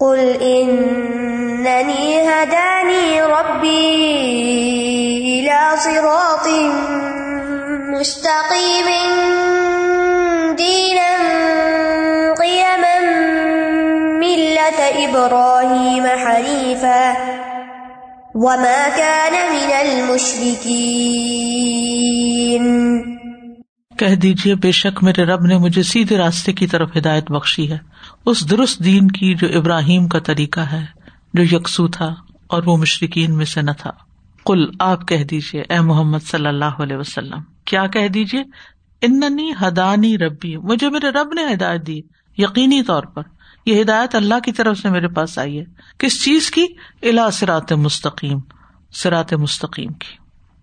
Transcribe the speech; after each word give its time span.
قل 0.00 0.18
انني 0.18 2.28
هداني 2.28 3.22
ربي 3.22 4.04
الى 5.40 5.60
صراط 5.76 6.48
مستقيم 7.94 8.88
دينا 10.56 11.14
قيما 12.34 13.00
ملة 14.18 15.04
ابراهيم 15.04 16.06
حنيفا 16.06 17.14
وما 18.34 18.88
كان 18.96 19.52
من 19.52 19.70
المشركين 19.80 21.04
کہہ 23.98 24.14
دیجیے 24.14 24.54
بے 24.54 24.72
شک 24.72 25.02
میرے 25.02 25.24
رب 25.24 25.46
نے 25.46 25.58
مجھے 25.58 25.82
سیدھے 25.82 26.18
راستے 26.18 26.52
کی 26.52 26.66
طرف 26.66 26.88
ہدایت 26.96 27.30
بخشی 27.30 27.72
ہے۔ 27.72 27.93
اس 28.26 28.50
درست 28.50 28.78
دین 28.78 29.08
کی 29.08 29.34
جو 29.34 29.46
ابراہیم 29.58 30.08
کا 30.08 30.18
طریقہ 30.18 30.60
ہے، 30.60 30.84
جو 31.34 31.42
یکسو 31.42 31.88
تھا 31.88 32.14
اور 32.46 32.62
وہ 32.66 32.76
مشرقین 32.76 33.36
میں 33.36 33.44
سے 33.44 33.62
نہ 33.62 33.70
تھا۔ 33.78 33.90
کل 34.46 34.64
آپ 34.78 35.08
کہہ 35.08 35.24
دیجیے 35.24 35.62
اے 35.68 35.80
محمد 35.80 36.18
صلی 36.30 36.46
اللہ 36.46 36.64
علیہ 36.64 36.96
وسلم، 36.96 37.38
کیا 37.64 37.86
کہہ 37.86 38.08
دیجیے 38.08 38.42
اننی 39.02 39.52
ہدانی 39.62 40.18
ربی، 40.18 40.56
مجھے 40.56 40.90
میرے 40.90 41.08
رب 41.08 41.32
نے 41.32 41.54
ہدایت 41.54 41.86
دی، 41.86 42.00
یقینی 42.38 42.82
طور 42.82 43.02
پر۔ 43.02 43.22
یہ 43.66 43.82
ہدایت 43.82 44.14
اللہ 44.14 44.34
کی 44.44 44.52
طرف 44.52 44.78
سے 44.78 44.90
میرے 44.90 45.08
پاس 45.08 45.38
آئی 45.38 45.58
ہے۔ 45.58 45.64
کس 45.98 46.24
چیز 46.24 46.50
کی؟ 46.50 46.66
الا 47.02 47.30
سرات 47.30 47.72
مستقیم 47.72 48.38
سرات 48.92 49.32
مستقیم 49.32 49.92
کی۔ 49.92 50.16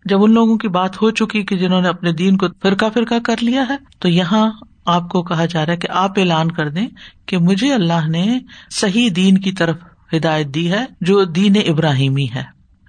جب 0.06 0.24
ان 0.24 0.34
لوگوں 0.34 0.58
کی 0.58 0.68
بات 0.68 1.02
ہو 1.02 1.12
چکی 1.12 1.44
کہ 1.44 1.58
جنہوں 1.58 1.82
نے 1.82 1.88
اپنے 1.88 2.14
دین 2.14 2.38
کو 2.38 2.48
فرقہ 2.62 2.86
فرقہ 2.94 3.20
کر 3.26 3.36
لیا 3.42 3.64
ہے، 3.70 3.76
تو 4.00 4.10
یہاں 4.10 4.52
آپ 4.92 5.10
کو 5.10 5.24
کہا 5.24 5.46
جا 5.46 5.66
رہا 5.66 5.74
ہے 5.74 5.78
کہ 5.78 5.88
آپ 5.92 6.20
اعلان 6.20 6.52
کر 6.52 6.70
دیں 6.70 6.88
کہ 7.26 7.38
مجھے 7.38 7.74
اللہ 7.74 8.08
نے 8.08 8.40
صحیح 8.70 9.10
دین 9.16 9.38
کی 9.38 9.52
طرف 9.52 9.76
ہدایت 10.16 10.48
دی 10.48 10.72
ہے 10.72 10.86
جو 11.02 11.24
دین 11.24 11.54
ابراہیمی 11.68 12.28
ہے۔ 12.36 12.44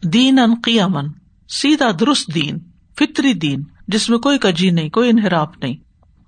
دین 0.05 0.39
انقی 0.39 0.81
امن 0.81 1.05
سیدھا 1.49 1.91
درست 2.01 2.35
دین، 2.35 2.59
فطری 2.99 3.33
دین، 3.33 3.63
جس 3.89 4.11
میں 4.11 4.19
کوئی 4.19 4.39
کجی 4.39 4.71
نہیں، 4.71 4.89
کوئی 4.89 5.11
انحراف 5.11 5.59
نہیں۔ 5.63 5.77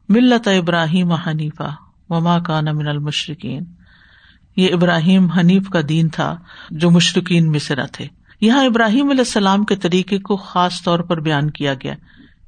ملت 0.09 0.49
ابراہیم 0.49 1.13
حنیفہ 1.13 1.75
وما 2.09 2.39
کان 2.39 2.65
من 2.65 2.89
المشرقین 2.89 3.65
یہ 4.57 4.69
ابراہیم 4.73 5.27
حنیف 5.27 5.69
کا 5.69 5.81
دین 5.89 6.09
تھا 6.09 6.39
جو 6.71 6.91
مشرقین 6.91 7.51
میں 7.51 7.59
سے 7.59 7.75
نہ 7.75 7.81
تھے۔ 7.93 8.07
یہاں 8.41 8.65
ابراہیم 8.65 9.11
علیہ 9.11 9.21
السلام 9.21 9.65
کے 9.65 9.77
طریقے 9.77 10.19
کو 10.19 10.37
خاص 10.37 10.83
طور 10.83 10.99
پر 10.99 11.21
بیان 11.21 11.51
کیا 11.51 11.75
گیا۔ 11.75 11.95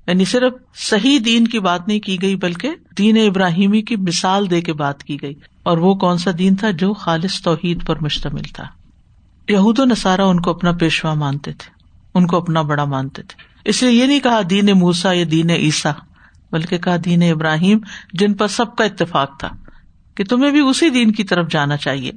یعنی 0.06 0.24
صرف 0.24 0.52
صحیح 0.74 1.18
دین 1.24 1.46
کی 1.46 1.58
بات 1.58 1.88
نہیں 1.88 2.00
کی 2.00 2.22
گئی، 2.22 2.36
بلکہ 2.36 2.70
دین 2.98 3.16
ابراہیمی 3.16 3.82
کی 3.82 3.96
مثال 3.96 4.50
دے 4.50 4.60
کے 4.60 4.72
بات 4.72 5.02
کی 5.02 5.22
گئی۔ 5.22 5.34
اور 5.62 5.78
وہ 5.78 5.94
کون 5.94 6.18
سا 6.18 6.30
دین 6.38 6.54
تھا 6.54 6.70
جو 6.70 6.94
خالص 6.94 7.40
توحید 7.40 7.86
پر 7.86 7.94
مشتمل 8.00 8.42
تھا؟ 8.42 8.64
یہود 9.48 9.78
و 9.78 9.84
نصارہ 9.84 10.20
ان 10.20 10.40
کو 10.40 10.50
اپنا 10.50 10.72
پیشوا 10.72 11.14
مانتے 11.14 11.52
تھے، 11.52 11.70
ان 12.14 12.26
کو 12.26 12.36
اپنا 12.36 12.62
بڑا 12.62 12.84
مانتے 12.84 13.22
تھے۔ 13.22 13.42
اس 13.64 13.82
لیے 13.82 13.92
یہ 13.92 14.06
نہیں 14.06 14.20
کہا 14.20 14.40
دین 14.50 14.66
موسا 14.66 15.12
یا 15.12 15.24
دین 15.30 15.50
عیسیٰ، 15.50 15.92
بلکہ 16.52 16.78
کہا 16.78 16.96
دین 17.04 17.22
ابراہیم، 17.22 17.78
جن 18.12 18.34
پر 18.34 18.46
سب 18.46 18.76
کا 18.76 18.84
اتفاق 18.84 19.38
تھا 19.38 19.48
کہ 20.14 20.24
تمہیں 20.24 20.50
بھی 20.50 20.60
اسی 20.60 20.90
دین 20.90 21.12
کی 21.12 21.24
طرف 21.24 21.50
جانا 21.50 21.76
چاہیے۔ 21.76 22.12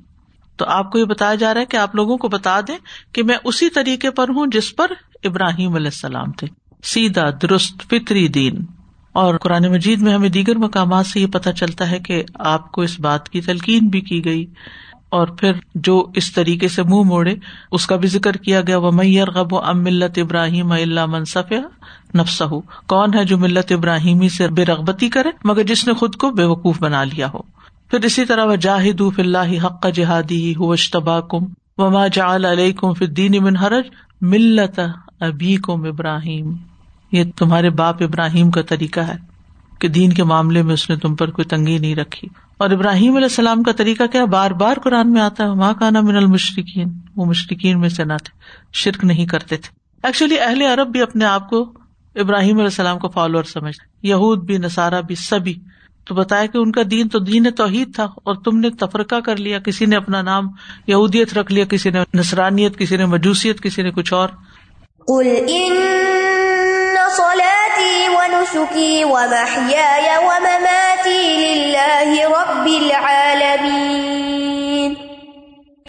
تو 0.58 0.66
آپ 0.66 0.92
کو 0.92 1.00
یہ 1.00 1.06
بتایا 1.06 1.36
جا 1.36 1.54
رہا 1.54 1.62
ہے 1.62 1.66
کہ 1.66 1.78
آپ 1.78 1.96
لوگوں 1.96 2.18
کو 2.18 2.28
بتا 2.28 2.62
دیں 2.62 2.78
کہ 3.14 3.24
میں 3.24 3.38
اسی 3.44 3.70
طریقے 3.70 4.12
پر 4.12 4.30
ہوں 4.30 4.48
جس 4.48 4.76
پر 4.76 4.92
ابراہیم 5.24 5.76
علیہ 5.76 5.88
السلام 5.88 6.32
تھے۔ 6.32 6.69
سیدھا 6.84 7.30
درست 7.42 7.82
فطری 7.82 8.28
دین۔ 8.28 8.66
اور 9.12 9.36
قرآن 9.36 9.72
مجید 9.72 10.02
میں 10.02 10.14
ہمیں 10.14 10.30
دیگر 10.30 10.56
مقامات 10.56 11.06
سے 11.06 11.20
یہ 11.20 11.28
پتہ 11.28 11.50
چلتا 11.50 11.92
ہے 11.92 12.00
کہ 12.00 12.24
آپ 12.36 12.72
کو 12.72 12.82
اس 12.82 13.00
بات 13.00 13.30
کی 13.30 13.42
تلقین 13.42 13.88
بھی 13.88 14.02
کی 14.02 14.26
گئی۔ 14.26 14.46
اور 15.10 15.28
پھر 15.28 15.52
جو 15.76 16.08
اس 16.16 16.34
طریقے 16.34 16.68
سے 16.68 16.84
منہ 16.84 17.04
موڑے، 17.04 17.36
اس 17.72 17.88
کا 17.88 17.96
بھی 17.96 18.08
ذکر 18.08 18.32
کیا 18.32 18.62
گیا۔ 18.62 18.78
وہ 18.78 18.92
میئر 18.92 19.32
غب 19.32 19.54
و 19.54 19.60
ام 19.60 19.84
ملت 19.84 20.18
ابراہیم 20.18 20.72
اللہ 20.72 21.06
منصف 21.06 21.54
نفس 22.16 22.42
ہو 22.42 22.62
کون 22.62 23.14
ہے 23.14 23.24
جو 23.24 23.38
ملت 23.38 23.72
ابراہیمی 23.72 24.30
سے 24.30 24.48
بے 24.48 24.66
رغبتی 24.66 25.10
کرے، 25.10 25.30
مگر 25.44 25.64
جس 25.64 25.88
نے 25.88 25.94
خود 25.94 26.16
کو 26.16 26.32
بے 26.32 26.44
وقوف 26.44 26.82
بنا 26.82 27.04
لیا 27.04 27.28
ہو۔ 27.34 27.40
پھر 27.88 28.00
اسی 28.04 28.26
طرح 28.26 28.46
وہ 28.46 28.56
جاہد 28.56 29.02
اللہ 29.18 29.66
حق 29.66 29.86
جہادی 29.94 30.56
ہوشتبا 30.56 31.22
کم 31.22 31.46
وما 31.78 32.08
جال 32.08 32.46
علیہ 32.46 32.74
کم 32.74 32.94
فدین 32.94 33.44
من 33.44 33.58
حرج 33.58 33.86
ملت 34.22 34.80
ابھی 35.20 35.58
کم 35.64 35.84
ابراہیم 35.84 36.56
یہ 37.12 37.24
تمہارے 37.36 37.70
باپ 37.70 38.04
ابراہیم 38.04 38.52
کا 38.52 38.62
طریقہ 38.62 39.00
ہے 39.00 39.16
کہ 39.80 39.88
دین 39.88 40.14
کے 40.14 40.24
معاملے 40.24 40.62
میں 40.62 40.74
اس 40.74 40.90
نے 40.90 40.96
تم 40.96 41.16
پر 41.16 41.30
کوئی 41.30 41.46
تنگی 41.46 41.78
نہیں 41.78 41.96
رکھی۔ 41.96 42.28
اور 42.58 42.70
ابراہیم 42.70 43.16
علیہ 43.16 43.26
السلام 43.26 43.64
کا 43.64 43.72
طریقہ 43.72 44.04
کیا؟ 44.12 44.26
بار 44.26 44.52
بار 44.52 44.78
قرآن 44.84 45.12
میں 45.12 45.22
آتا 45.22 45.44
ہے 45.44 45.54
ماں 45.54 45.74
کا 45.74 45.90
نا 45.90 46.02
من 46.02 46.16
المشرقین 46.16 46.90
وہ 47.16 47.26
مشرقین 47.26 47.80
میں 47.80 47.90
سے 47.90 48.04
نہ 48.04 48.14
تھے، 48.24 48.40
شرک 48.74 49.06
نہیں 49.06 49.26
کرتے 49.26 49.58
تھے۔ 49.58 49.70
ایکچولی 50.04 50.40
اہل 50.40 50.62
عرب 50.62 50.88
بھی 50.88 51.02
اپنے 51.02 51.26
آپ 51.26 51.50
کو 51.50 51.74
ابراہیم 52.16 52.56
علیہ 52.56 52.66
السلام 52.66 53.00
کو 53.00 53.08
فالوور 53.08 53.44
سمجھ 53.44 53.76
یہود 54.04 54.44
بھی، 54.44 54.58
نصارہ 54.58 55.02
بھی 55.02 55.16
سبھی 55.16 55.60
تو 56.06 56.16
بتایا 56.16 56.46
کہ 56.46 56.58
ان 56.58 56.72
کا 56.72 56.82
دین 56.92 57.10
تو 57.10 57.20
دین 57.20 57.48
توحید 57.52 57.96
تھا 57.96 58.04
اور 58.04 58.36
تم 58.36 58.60
نے 58.60 58.70
تفرقہ 58.70 59.16
کر 59.16 59.38
لیا، 59.38 59.60
کسی 59.60 59.86
نے 59.86 59.96
اپنا 59.96 60.22
نام 60.22 60.48
یہودیت 60.88 61.38
رکھ 61.38 61.52
لیا، 61.52 61.66
کسی 61.66 61.90
نے 61.90 62.00
نسرانیت 62.14 62.78
کسی 62.78 62.98
نے 62.98 63.06
مجوسیت، 63.06 63.62
کسی 63.62 63.82
نے 63.82 63.92
کچھ 63.92 64.14
اور۔ 64.14 64.30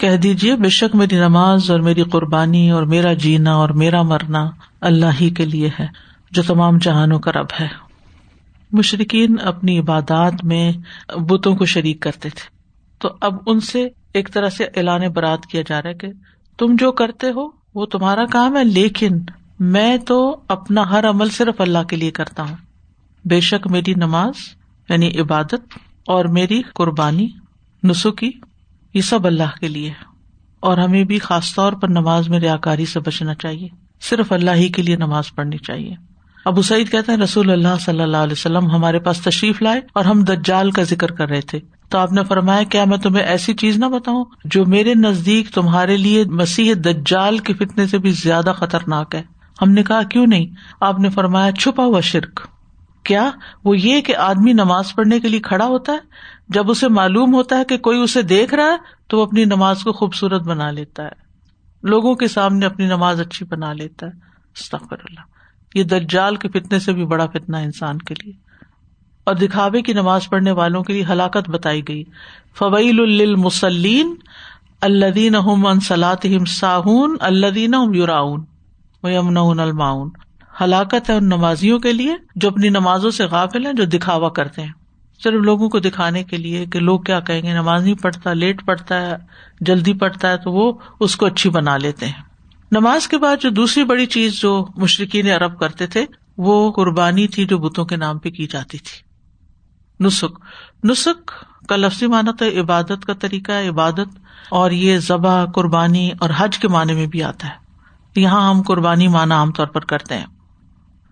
کہہ 0.00 0.16
دیجیے 0.16 0.56
بے 0.56 0.68
شک 0.68 0.96
میری 0.96 1.16
نماز 1.16 1.70
اور 1.70 1.80
میری 1.80 2.02
قربانی 2.02 2.70
اور 2.70 2.82
میرا 2.82 3.12
جینا 3.12 3.54
اور 3.54 3.68
میرا 3.68 4.02
مرنا 4.02 4.50
اللہ 4.80 5.06
ہی 5.20 5.30
کے 5.30 5.44
لیے 5.44 5.70
ہے، 5.80 5.86
جو 6.30 6.42
تمام 6.42 6.78
جہانوں 6.78 7.18
کا 7.18 7.32
رب 7.32 7.46
ہے۔ 7.60 7.68
مشرقین 8.72 9.36
اپنی 9.44 9.78
عبادات 9.78 10.44
میں 10.44 10.72
بتوں 11.14 11.56
کو 11.56 11.64
شریک 11.64 12.00
کرتے 12.00 12.28
تھے۔ 12.28 12.48
تو 12.98 13.08
اب 13.20 13.34
ان 13.46 13.60
سے 13.60 13.88
ایک 14.14 14.32
طرح 14.32 14.48
سے 14.48 14.64
اعلان 14.64 15.08
برات 15.08 15.46
کیا 15.46 15.62
جا 15.66 15.82
رہا 15.82 15.90
ہے 15.90 15.94
کہ 15.94 16.08
تم 16.58 16.76
جو 16.78 16.92
کرتے 16.92 17.26
ہو، 17.26 17.48
وہ 17.74 17.86
تمہارا 17.86 18.24
کام 18.24 18.56
ہے، 18.56 18.64
لیکن 18.64 19.18
میں 19.60 19.96
تو 19.96 20.40
اپنا 20.48 20.90
ہر 20.90 21.08
عمل 21.08 21.28
صرف 21.28 21.60
اللہ 21.60 21.82
کے 21.88 21.96
لیے 21.96 22.10
کرتا 22.10 22.42
ہوں۔ 22.42 22.56
بے 23.24 23.40
شک 23.40 23.70
میری 23.70 23.94
نماز 23.94 24.34
یعنی 24.88 25.20
عبادت 25.20 25.78
اور 26.06 26.24
میری 26.24 26.62
قربانی 26.74 27.28
نسخی 27.84 28.30
یہ 28.94 29.00
سب 29.00 29.26
اللہ 29.26 29.58
کے 29.60 29.68
لیے 29.68 29.92
اور 30.60 30.78
ہمیں 30.78 31.04
بھی 31.04 31.18
خاص 31.18 31.54
طور 31.54 31.72
پر 31.72 31.88
نماز 31.88 32.28
میں 32.28 32.40
ریا 32.40 32.56
کاری 32.56 32.86
سے 32.86 33.00
بچنا 33.00 33.34
چاہیے۔ 33.34 33.68
صرف 34.00 34.32
اللہ 34.32 34.50
ہی 34.50 34.68
کے 34.68 34.82
لیے 34.82 34.96
نماز 34.96 35.34
پڑھنی 35.34 35.58
چاہیے۔ 35.58 35.94
ابو 36.44 36.62
سعید 36.62 36.90
کہتے 36.90 37.12
ہیں، 37.12 37.18
رسول 37.18 37.50
اللہ 37.50 37.78
صلی 37.80 38.00
اللہ 38.00 38.16
علیہ 38.16 38.32
وسلم 38.32 38.70
ہمارے 38.70 38.98
پاس 38.98 39.20
تشریف 39.20 39.62
لائے 39.62 39.80
اور 39.92 40.04
ہم 40.04 40.24
دجال 40.24 40.70
کا 40.70 40.82
ذکر 40.82 41.12
کر 41.12 41.28
رہے 41.28 41.40
تھے۔ 41.40 41.60
تو 41.88 41.98
آپ 41.98 42.12
نے 42.12 42.24
فرمایا، 42.24 42.62
کیا 42.62 42.84
میں 42.84 42.98
تمہیں 42.98 43.24
ایسی 43.24 43.54
چیز 43.54 43.76
نہ 43.76 43.86
بتاؤں 43.86 44.24
جو 44.44 44.66
میرے 44.66 44.94
نزدیک 44.94 45.50
تمہارے 45.50 45.96
لیے 45.96 46.24
مسیح 46.24 46.74
دجال 46.74 47.38
کے 47.38 47.54
فتنے 47.54 47.86
سے 47.86 47.98
بھی 47.98 48.10
زیادہ 48.10 48.52
خطرناک 48.56 49.14
ہے؟ 49.14 49.39
ہم 49.62 49.70
نے 49.70 49.82
کہا، 49.82 50.02
کیوں 50.02 50.26
نہیں؟ 50.26 50.46
آپ 50.80 50.98
نے 50.98 51.10
فرمایا، 51.10 51.52
چھپا 51.52 51.84
ہوا 51.84 52.00
شرک۔ 52.00 52.40
کیا؟ 53.04 53.30
وہ 53.64 53.78
یہ 53.78 54.00
کہ 54.00 54.16
آدمی 54.16 54.52
نماز 54.52 54.94
پڑھنے 54.94 55.20
کے 55.20 55.28
لیے 55.28 55.40
کھڑا 55.40 55.66
ہوتا 55.66 55.92
ہے؟ 55.92 55.98
جب 56.48 56.70
اسے 56.70 56.88
معلوم 56.88 57.34
ہوتا 57.34 57.58
ہے 57.58 57.64
کہ 57.64 57.78
کوئی 57.78 58.02
اسے 58.02 58.22
دیکھ 58.22 58.54
رہا 58.54 58.64
ہے، 58.64 58.76
تو 59.06 59.18
وہ 59.18 59.22
اپنی 59.22 59.44
نماز 59.44 59.82
کو 59.82 59.92
خوبصورت 59.92 60.42
بنا 60.42 60.70
لیتا 60.70 61.04
ہے۔ 61.04 61.30
لوگوں 61.82 62.14
کے 62.14 62.28
سامنے 62.28 62.66
اپنی 62.66 62.86
نماز 62.86 63.20
اچھی 63.20 63.46
بنا 63.46 63.72
لیتا 63.72 64.06
ہے۔ 64.06 64.12
اللہ۔ 64.90 65.20
یہ 65.74 65.84
دجال 65.84 66.36
کے 66.36 66.48
فتنے 66.48 66.78
سے 66.78 66.92
بھی 66.92 67.06
بڑا 67.06 67.26
فتنا 67.26 67.58
انسان 67.58 67.98
کے 67.98 68.14
لیے۔ 68.14 68.32
اور 69.24 69.34
دکھاوے 69.34 69.82
کی 69.82 69.92
نماز 69.92 70.28
پڑھنے 70.28 70.50
والوں 70.50 70.82
کے 70.82 70.92
لیے 70.92 71.04
ہلاکت 71.08 71.50
بتائی 71.50 71.82
گئی۔ 71.88 72.04
فویل 72.58 73.00
المسلین 73.00 74.14
الدین 74.80 75.34
انصلاط 75.34 76.26
ساہون 76.48 77.16
الدین 77.20 77.74
یوراون 79.08 79.36
یمن 79.36 79.60
الماؤن 79.60 80.10
ہلاکت 80.60 81.10
ہے 81.10 81.14
ان 81.14 81.24
نمازیوں 81.24 81.78
کے 81.78 81.92
لیے 81.92 82.16
جو 82.36 82.48
اپنی 82.48 82.68
نمازوں 82.68 83.10
سے 83.10 83.24
غافل 83.24 83.66
ہیں، 83.66 83.72
جو 83.72 83.84
دکھاوا 83.84 84.28
کرتے 84.28 84.62
ہیں۔ 84.62 84.72
صرف 85.24 85.34
لوگوں 85.34 85.68
کو 85.68 85.78
دکھانے 85.78 86.24
کے 86.24 86.36
لیے 86.36 86.66
کہ 86.66 86.80
لوگ 86.80 87.00
کیا 87.00 87.20
کہیں 87.20 87.42
گے، 87.42 87.52
نماز 87.52 87.84
نہیں 87.84 87.94
پڑھتا، 87.94 88.32
لیٹ 88.32 88.66
پڑھتا 88.66 89.00
ہے، 89.00 89.16
جلدی 89.60 89.94
پڑھتا 89.94 90.30
ہے، 90.30 90.36
تو 90.36 90.52
وہ 90.52 90.72
اس 91.00 91.16
کو 91.16 91.26
اچھی 91.26 91.50
بنا 91.50 91.76
لیتے 91.76 92.06
ہیں۔ 92.06 92.22
نماز 92.72 93.08
کے 93.08 93.18
بعد 93.18 93.36
جو 93.40 93.50
دوسری 93.50 93.84
بڑی 93.84 94.06
چیز 94.06 94.40
جو 94.40 94.66
مشرقین 94.76 95.26
عرب 95.26 95.58
کرتے 95.58 95.86
تھے، 95.86 96.06
وہ 96.36 96.72
قربانی 96.72 97.28
تھی 97.28 97.44
جو 97.44 97.58
بتوں 97.58 97.84
کے 97.84 97.96
نام 97.96 98.18
پہ 98.18 98.30
کی 98.30 98.46
جاتی 98.46 98.78
تھی۔ 98.78 99.10
نسخ 100.06 100.40
نسخ 100.84 101.44
کا 101.68 101.76
لفظی 101.76 102.06
مانا 102.06 102.30
تو 102.30 102.44
عبادت 102.60 103.06
کا 103.06 103.12
طریقہ 103.12 103.52
ہے، 103.52 103.68
عبادت 103.68 104.18
اور 104.50 104.70
یہ 104.70 104.98
ذبح، 104.98 105.44
قربانی 105.44 106.10
اور 106.20 106.30
حج 106.36 106.58
کے 106.58 106.68
معنی 106.68 106.94
میں 106.94 107.06
بھی 107.06 107.22
آتا 107.22 107.48
ہے۔ 107.48 107.69
یہاں 108.16 108.50
ہم 108.50 108.62
قربانی 108.62 109.08
مانا 109.08 109.34
عام 109.34 109.52
طور 109.52 109.66
پر 109.66 109.80
کرتے 109.80 110.16
ہیں۔ 110.16 110.26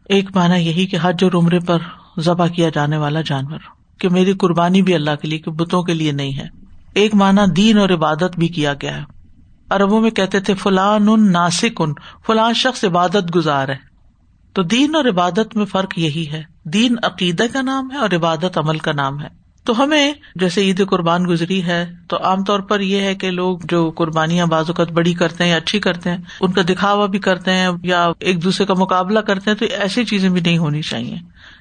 ایک 0.09 0.37
مانا 0.37 0.57
یہی 0.57 0.87
کہ 0.87 0.99
حج 1.03 1.25
اور 1.25 1.33
عمرے 1.33 1.61
پر 1.61 1.79
ذبح 2.19 2.47
کیا 2.47 2.69
جانے 2.69 2.97
والا 2.97 3.21
جانور، 3.21 3.59
کہ 3.99 4.09
میری 4.09 4.33
قربانی 4.33 4.83
بھی 4.83 4.95
اللہ 4.95 5.17
کے 5.23 5.29
لیے، 5.29 5.39
کہ 5.39 5.51
بتوں 5.51 5.83
کے 5.83 5.95
لیے 5.95 6.13
نہیں 6.13 6.39
ہے۔ 6.39 6.47
ایک 6.95 7.15
مانا 7.15 7.45
دین 7.57 7.79
اور 7.79 7.89
عبادت 7.89 8.39
بھی 8.39 8.49
کیا 8.49 8.75
گیا 8.75 8.97
ہے۔ 8.97 9.05
اربوں 9.71 10.01
میں 10.01 10.11
کہتے 10.11 10.41
تھے، 10.41 10.55
فلان 10.55 11.09
ان 11.09 11.33
ناسک 11.33 11.81
ان 11.81 11.93
فلان 12.27 12.55
شخص 12.55 12.85
عبادت 12.85 13.37
گزار 13.37 13.69
ہے۔ 13.69 13.89
تو 14.53 14.63
دین 14.63 14.95
اور 14.95 15.05
عبادت 15.05 15.57
میں 15.57 15.67
فرق 15.67 15.99
یہی 15.99 16.27
ہے۔ 16.33 16.43
دین 16.65 16.97
عقیدہ 17.03 17.45
کا 17.53 17.63
نام 17.63 17.91
ہے 17.91 17.97
اور 17.97 18.11
عبادت 18.17 18.59
عمل 18.59 18.79
کا 18.79 18.93
نام 18.93 19.21
ہے۔ 19.21 19.29
تو 19.69 19.83
ہمیں 19.83 20.13
جیسے 20.35 20.61
عید 20.61 20.87
قربان 20.87 21.27
گزری 21.27 21.65
ہے، 21.65 21.93
تو 22.09 22.17
عام 22.23 22.45
طور 22.45 22.61
پر 22.61 22.81
یہ 22.81 23.01
ہے 23.01 23.15
کہ 23.15 23.31
لوگ 23.31 23.59
جو 23.65 23.91
قربانیاں 23.91 24.47
بعض 24.47 24.65
اوقات 24.69 24.93
بڑی 24.93 25.15
کرتے 25.15 25.45
ہیں 25.45 25.51
یا 25.51 25.57
اچھی 25.57 25.81
کرتے 25.81 26.11
ہیں، 26.11 26.17
ان 26.41 26.53
کا 26.53 26.63
دکھاوا 26.69 27.07
بھی 27.07 27.19
کرتے 27.19 27.53
ہیں 27.53 27.69
یا 27.83 28.09
ایک 28.19 28.45
دوسرے 28.45 28.67
کا 28.67 28.75
مقابلہ 28.75 29.19
کرتے 29.19 29.51
ہیں، 29.51 29.57
تو 29.57 29.65
ایسی 29.65 30.05
چیزیں 30.05 30.29
بھی 30.29 30.41
نہیں 30.41 30.59
ہونی 30.59 30.83
چاہیے۔ 30.83 31.17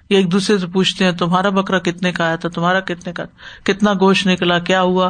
یا 0.09 0.17
ایک 0.17 0.31
دوسرے 0.31 0.57
سے 0.57 0.67
پوچھتے 0.67 1.05
ہیں، 1.05 1.11
تمہارا 1.11 1.49
بکرا 1.49 1.79
کتنے 1.79 2.11
کا 2.11 2.25
آیا 2.25 2.35
تھا 2.35 2.49
تمہارا 2.49 2.79
کتنے 2.79 3.13
کا؟ 3.13 3.23
کتنا 3.63 3.93
گوشت 3.93 4.27
نکلا؟ 4.27 4.59
کیا 4.59 4.81
ہوا؟ 4.81 5.09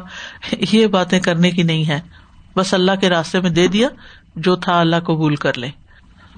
یہ 0.72 0.88
باتیں 0.88 1.20
کرنے 1.20 1.52
کی 1.52 1.64
نہیں 1.64 1.88
ہے۔ 1.88 2.00
بس 2.56 2.74
اللہ 2.74 2.92
کے 3.02 3.10
راستے 3.10 3.42
میں 3.42 3.50
دے 3.50 3.68
دیا، 3.68 3.88
جو 4.36 4.56
تھا 4.56 4.80
اللہ 4.80 4.96
قبول 4.96 5.36
کر 5.36 5.58
لے۔ 5.58 5.70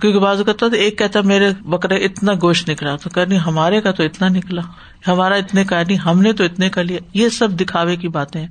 کیونکہ 0.01 0.19
بعض 0.19 0.37
اوقات 0.37 0.73
ایک 0.73 0.97
کہتا 0.97 1.21
میرے 1.21 1.49
بکرے 1.61 1.95
اتنا 1.95 2.31
گوشت 2.41 2.69
نکلا 2.69 2.95
تو 2.95 3.09
کہ 3.09 3.35
ہمارے 3.35 3.81
کا 3.81 3.91
تو 3.91 4.03
اتنا 4.03 4.27
نکلا، 4.27 4.61
ہمارا 5.07 5.35
اتنے 5.35 5.63
کا 5.63 5.83
نہیں، 5.87 5.97
ہم 5.97 6.21
نے 6.21 6.33
تو 6.33 6.43
اتنے 6.43 6.69
کا 6.69 6.81
لیا۔ 6.81 6.99
یہ 7.13 7.29
سب 7.29 7.51
دکھاوے 7.51 7.95
کی 7.95 8.07
باتیں 8.07 8.47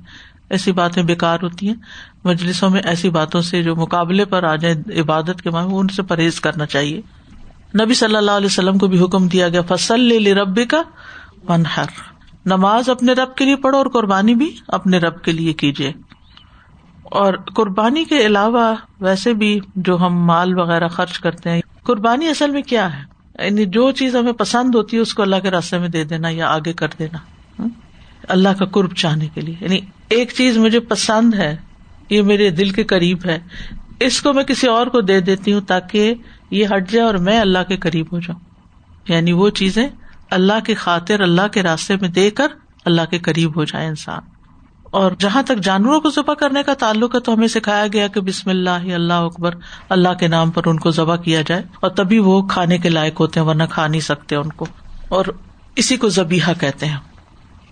ایسی 0.49 0.71
باتیں 0.71 1.03
بےکار 1.03 1.37
ہوتی 1.43 1.67
ہیں۔ 1.67 1.75
مجلسوں 2.23 2.69
میں 2.69 2.81
ایسی 2.83 3.09
باتوں 3.09 3.41
سے 3.41 3.63
جو 3.63 3.75
مقابلے 3.75 4.25
پر 4.25 4.43
آ 4.43 4.55
جائیں، 4.55 4.99
عبادت 4.99 5.41
کے 5.43 5.49
معاملے 5.49 5.75
ان 5.75 5.87
سے 5.87 6.03
پرہیز 6.03 6.41
کرنا 6.41 6.65
چاہیے۔ 6.65 7.01
نبی 7.83 7.93
صلی 7.93 8.15
اللہ 8.15 8.31
علیہ 8.31 8.47
وسلم 8.47 8.77
کو 8.77 8.87
بھی 8.87 9.03
حکم 9.03 9.27
دیا 9.27 9.49
گیا، 9.49 9.61
فصل 9.61 9.99
لے 9.99 10.33
ربی 10.33 10.65
کا 10.65 10.81
منہر 11.49 11.85
نماز 12.45 12.89
اپنے 12.89 13.13
رب 13.13 13.35
کے 13.35 13.45
لیے 13.45 13.55
پڑھو 13.55 13.77
اور 13.77 13.85
قربانی 13.85 14.35
بھی 14.35 14.55
اپنے 14.67 14.97
رب 14.97 15.21
کے 15.21 15.31
لیے 15.31 15.53
کیجیے 15.53 15.91
اور 17.11 17.33
قربانی 17.33 18.03
کے 18.03 18.25
علاوہ 18.25 18.75
ویسے 18.99 19.33
بھی 19.33 19.59
جو 19.75 19.97
ہم 19.97 20.25
مال 20.25 20.57
وغیرہ 20.57 20.87
خرچ 20.87 21.19
کرتے 21.19 21.49
ہیں، 21.49 21.61
قربانی 21.83 22.27
اصل 22.27 22.51
میں 22.51 22.61
کیا 22.61 22.99
ہے؟ 22.99 23.03
یعنی 23.45 23.65
جو 23.65 23.91
چیز 23.91 24.15
ہمیں 24.15 24.31
پسند 24.31 24.75
ہوتی 24.75 24.97
ہے، 24.97 25.01
اس 25.01 25.13
کو 25.13 25.21
اللہ 25.21 25.35
کے 25.35 25.51
راستے 25.51 25.77
میں 25.77 25.89
دے 25.89 26.03
دینا 26.03 26.29
یا 26.29 26.49
آگے 26.49 26.73
کر 26.73 26.87
دینا۔ 26.99 27.17
اللہ 28.27 28.49
کا 28.59 28.65
قرب 28.65 28.93
چاہنے 28.95 29.27
کے 29.33 29.41
لیے۔ 29.41 29.55
یعنی 29.61 29.79
ایک 30.09 30.31
چیز 30.35 30.57
مجھے 30.57 30.79
پسند 30.79 31.33
ہے، 31.33 31.55
یہ 32.09 32.21
میرے 32.21 32.49
دل 32.49 32.69
کے 32.69 32.83
قریب 32.83 33.17
ہے، 33.25 33.39
اس 33.99 34.21
کو 34.21 34.33
میں 34.33 34.43
کسی 34.43 34.67
اور 34.67 34.87
کو 34.87 35.01
دے 35.01 35.21
دیتی 35.21 35.53
ہوں 35.53 35.61
تاکہ 35.61 36.13
یہ 36.51 36.65
ہٹ 36.65 36.89
جائے 36.89 37.05
اور 37.05 37.13
میں 37.13 37.39
اللہ 37.39 37.59
کے 37.67 37.77
قریب 37.77 38.05
ہو 38.11 38.19
جاؤں۔ 38.19 38.39
یعنی 39.07 39.31
وہ 39.31 39.49
چیزیں 39.49 39.87
اللہ 40.31 40.59
کی 40.65 40.73
خاطر 40.73 41.19
اللہ 41.19 41.47
کے 41.47 41.63
راستے 41.63 41.95
میں 42.01 42.09
دے 42.09 42.31
کر 42.31 42.47
اللہ 42.85 43.01
کے 43.09 43.19
قریب 43.19 43.55
ہو 43.55 43.63
جائے 43.63 43.87
انسان۔ 43.87 44.38
اور 44.91 45.11
جہاں 45.19 45.43
تک 45.43 45.57
جانوروں 45.63 46.01
کو 46.01 46.09
ذبح 46.09 46.33
کرنے 46.33 46.63
کا 46.63 46.73
تعلق 46.73 47.15
ہے 47.15 47.19
تو 47.19 47.33
ہمیں 47.33 47.47
سکھایا 47.47 47.87
گیا 47.93 48.07
کہ 48.07 48.21
بسم 48.21 48.49
اللہ 48.49 48.69
اللہ 48.69 49.13
اکبر، 49.13 49.55
اللہ 49.89 50.13
کے 50.13 50.27
نام 50.27 50.51
پر 50.51 50.61
ان 50.65 50.79
کو 50.79 50.91
ذبح 50.91 51.15
کیا 51.15 51.41
جائے 51.47 51.63
اور 51.79 51.89
تبھی 51.89 52.19
وہ 52.19 52.47
کھانے 52.47 52.77
کے 52.77 52.89
لائق 52.89 53.19
ہوتے 53.19 53.39
ہیں، 53.39 53.47
ورنہ 53.47 53.63
کھا 53.69 53.87
نہیں 53.87 54.01
سکتے 54.01 54.35
ان 54.35 54.49
کو۔ 54.49 54.65
اور 55.09 55.25
اسی 55.75 55.97
کو 55.97 56.09
زبیحا 56.09 56.53
کہتے 56.53 56.85
ہیں۔ 56.85 56.97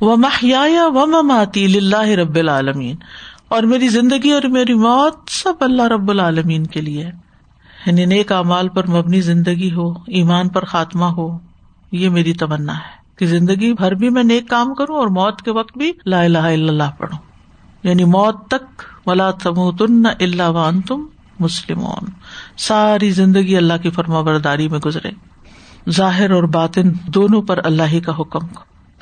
وہ 0.01 0.15
محیا 0.15 0.87
و 0.87 1.05
مماتی 1.05 1.77
اللہ 1.77 2.07
رب 2.07 2.35
العالمین 2.35 2.95
اور 3.47 3.63
میری 3.63 3.87
زندگی 3.87 4.31
اور 4.31 4.41
میری 4.41 4.73
موت 4.73 5.15
سب 5.27 5.53
اللہ 5.59 5.81
رب 5.81 6.09
العالمین 6.09 6.67
کے 6.67 6.81
لیے 6.81 7.11
یعنی 7.85 8.05
نیک 8.05 8.31
اعمال 8.31 8.69
پر 8.69 8.89
مبنی 8.89 9.21
زندگی 9.21 9.73
ہو، 9.73 9.91
ایمان 9.91 10.49
پر 10.49 10.65
خاتمہ 10.65 11.05
ہو، 11.05 11.37
یہ 11.91 12.09
میری 12.09 12.33
تمنا 12.33 12.77
ہے۔ 12.77 13.06
کہ 13.17 13.25
زندگی 13.25 13.73
بھر 13.73 13.91
بھی 13.91 14.09
میں 14.09 14.23
نیک 14.23 14.49
کام 14.49 14.73
کروں 14.73 14.97
اور 14.97 15.07
موت 15.07 15.41
کے 15.41 15.51
وقت 15.51 15.77
بھی 15.77 15.91
لا 16.05 16.21
الہ 16.21 16.37
الا 16.37 16.51
اللہ 16.51 16.91
پڑھوں۔ 16.97 17.19
یعنی 17.83 18.03
موت 18.03 18.47
تک 18.47 18.81
ولا 19.05 19.31
تم 19.31 20.05
اللہ 20.19 20.49
وان 20.49 20.81
تم 20.81 21.05
مسلم 21.39 21.85
ساری 22.57 23.11
زندگی 23.11 23.57
اللہ 23.57 23.73
کی 23.81 23.89
فرما 23.89 24.21
برداری 24.21 24.69
میں 24.69 24.79
گزرے۔ 24.79 25.11
ظاہر 25.89 26.31
اور 26.31 26.43
باطن 26.43 26.91
دونوں 27.07 27.41
پر 27.41 27.59
اللہ 27.63 27.83
ہی 27.83 27.99
کا 27.99 28.11
حکم۔ 28.19 28.39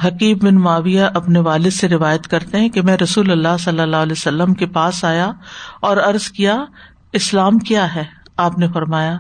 حکیب 0.06 0.44
بن 0.44 0.56
معاویہ 0.56 1.02
اپنے 1.02 1.40
والد 1.40 1.70
سے 1.70 1.88
روایت 1.88 2.28
کرتے 2.28 2.60
ہیں 2.60 2.70
کہ 2.70 2.82
میں 2.82 2.98
رسول 2.98 3.32
اللہ 3.32 3.58
صلی 3.60 3.80
اللہ 3.80 3.96
علیہ 3.96 4.12
وسلم 4.12 4.54
کے 4.54 4.66
پاس 4.66 5.06
آیا 5.06 5.32
اور 5.82 5.98
عرض 5.98 6.24
کیا، 6.24 6.66
اسلام 7.14 7.60
کیا 7.60 7.96
ہے؟ 7.96 8.04
آپ 8.38 8.58
نے 8.58 8.68
فرمایا، 8.68 9.18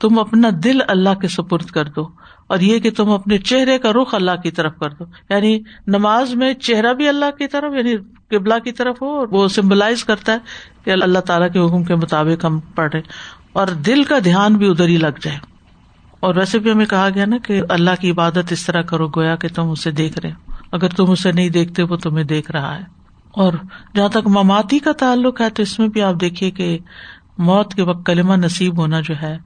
تم 0.00 0.18
اپنا 0.18 0.48
دل 0.64 0.78
اللہ 0.88 1.14
کے 1.14 1.28
سپرد 1.28 1.64
کر 1.64 1.84
دو۔ 1.84 2.08
اور 2.52 2.60
یہ 2.60 2.78
کہ 2.78 2.90
تم 2.90 3.10
اپنے 3.10 3.38
چہرے 3.38 3.78
کا 3.78 3.92
رخ 3.92 4.14
اللہ 4.14 4.40
کی 4.42 4.50
طرف 4.50 4.76
کر 4.76 4.90
دو۔ 4.90 5.04
یعنی 5.30 5.58
نماز 5.86 6.34
میں 6.34 6.54
چہرہ 6.54 6.92
بھی 6.92 7.08
اللہ 7.08 7.30
کی 7.38 7.46
طرف 7.46 7.72
یعنی 7.76 7.96
قبلہ 8.28 8.54
کی 8.64 8.72
طرف 8.72 9.02
ہو، 9.02 9.18
اور 9.18 9.26
وہ 9.30 9.48
سمبلائز 9.48 10.04
کرتا 10.04 10.32
ہے 10.32 10.38
کہ 10.84 10.90
اللہ 10.90 11.18
تعالیٰ 11.18 11.52
کے 11.52 11.58
حکم 11.58 11.84
کے 11.84 11.94
مطابق 11.94 12.44
ہم 12.44 12.60
پڑھے 12.74 13.00
اور 13.52 13.66
دل 13.66 14.04
کا 14.04 14.18
دھیان 14.24 14.54
بھی 14.54 14.70
ادھر 14.70 14.88
ہی 14.88 14.96
لگ 14.96 15.18
جائے۔ 15.20 15.38
اور 16.20 16.34
ویسے 16.36 16.58
بھی 16.58 16.72
ہمیں 16.72 16.86
کہا 16.86 17.08
گیا 17.14 17.24
نا 17.24 17.36
کہ 17.38 17.62
اللہ 17.68 17.90
کی 18.00 18.10
عبادت 18.10 18.52
اس 18.52 18.66
طرح 18.66 18.82
کرو 18.82 19.08
گویا 19.08 19.36
کہ 19.36 19.48
تم 19.48 19.70
اسے 19.70 19.90
دیکھ 19.90 20.18
رہے 20.18 20.32
اگر 20.72 20.88
تم 20.88 21.10
اسے 21.10 21.32
نہیں 21.32 21.48
دیکھتے 21.48 21.82
وہ 21.82 21.96
تمہیں 21.96 22.24
دیکھ 22.24 22.50
رہا 22.50 22.78
ہے۔ 22.78 22.84
اور 23.30 23.52
جہاں 23.94 24.08
تک 24.08 24.26
مماتی 24.26 24.78
کا 24.78 24.92
تعلق 24.92 25.40
ہے 25.40 25.50
تو 25.50 25.62
اس 25.62 25.78
میں 25.78 25.88
بھی 25.88 26.02
آپ 26.02 26.14
دیکھیے 26.20 26.50
کہ 26.50 26.78
موت 27.38 27.74
کے 27.74 27.82
وقت 27.82 28.06
کلمہ 28.06 28.34
نصیب 28.34 28.78
ہونا 28.78 29.00
جو 29.00 29.14
ہے 29.22 29.38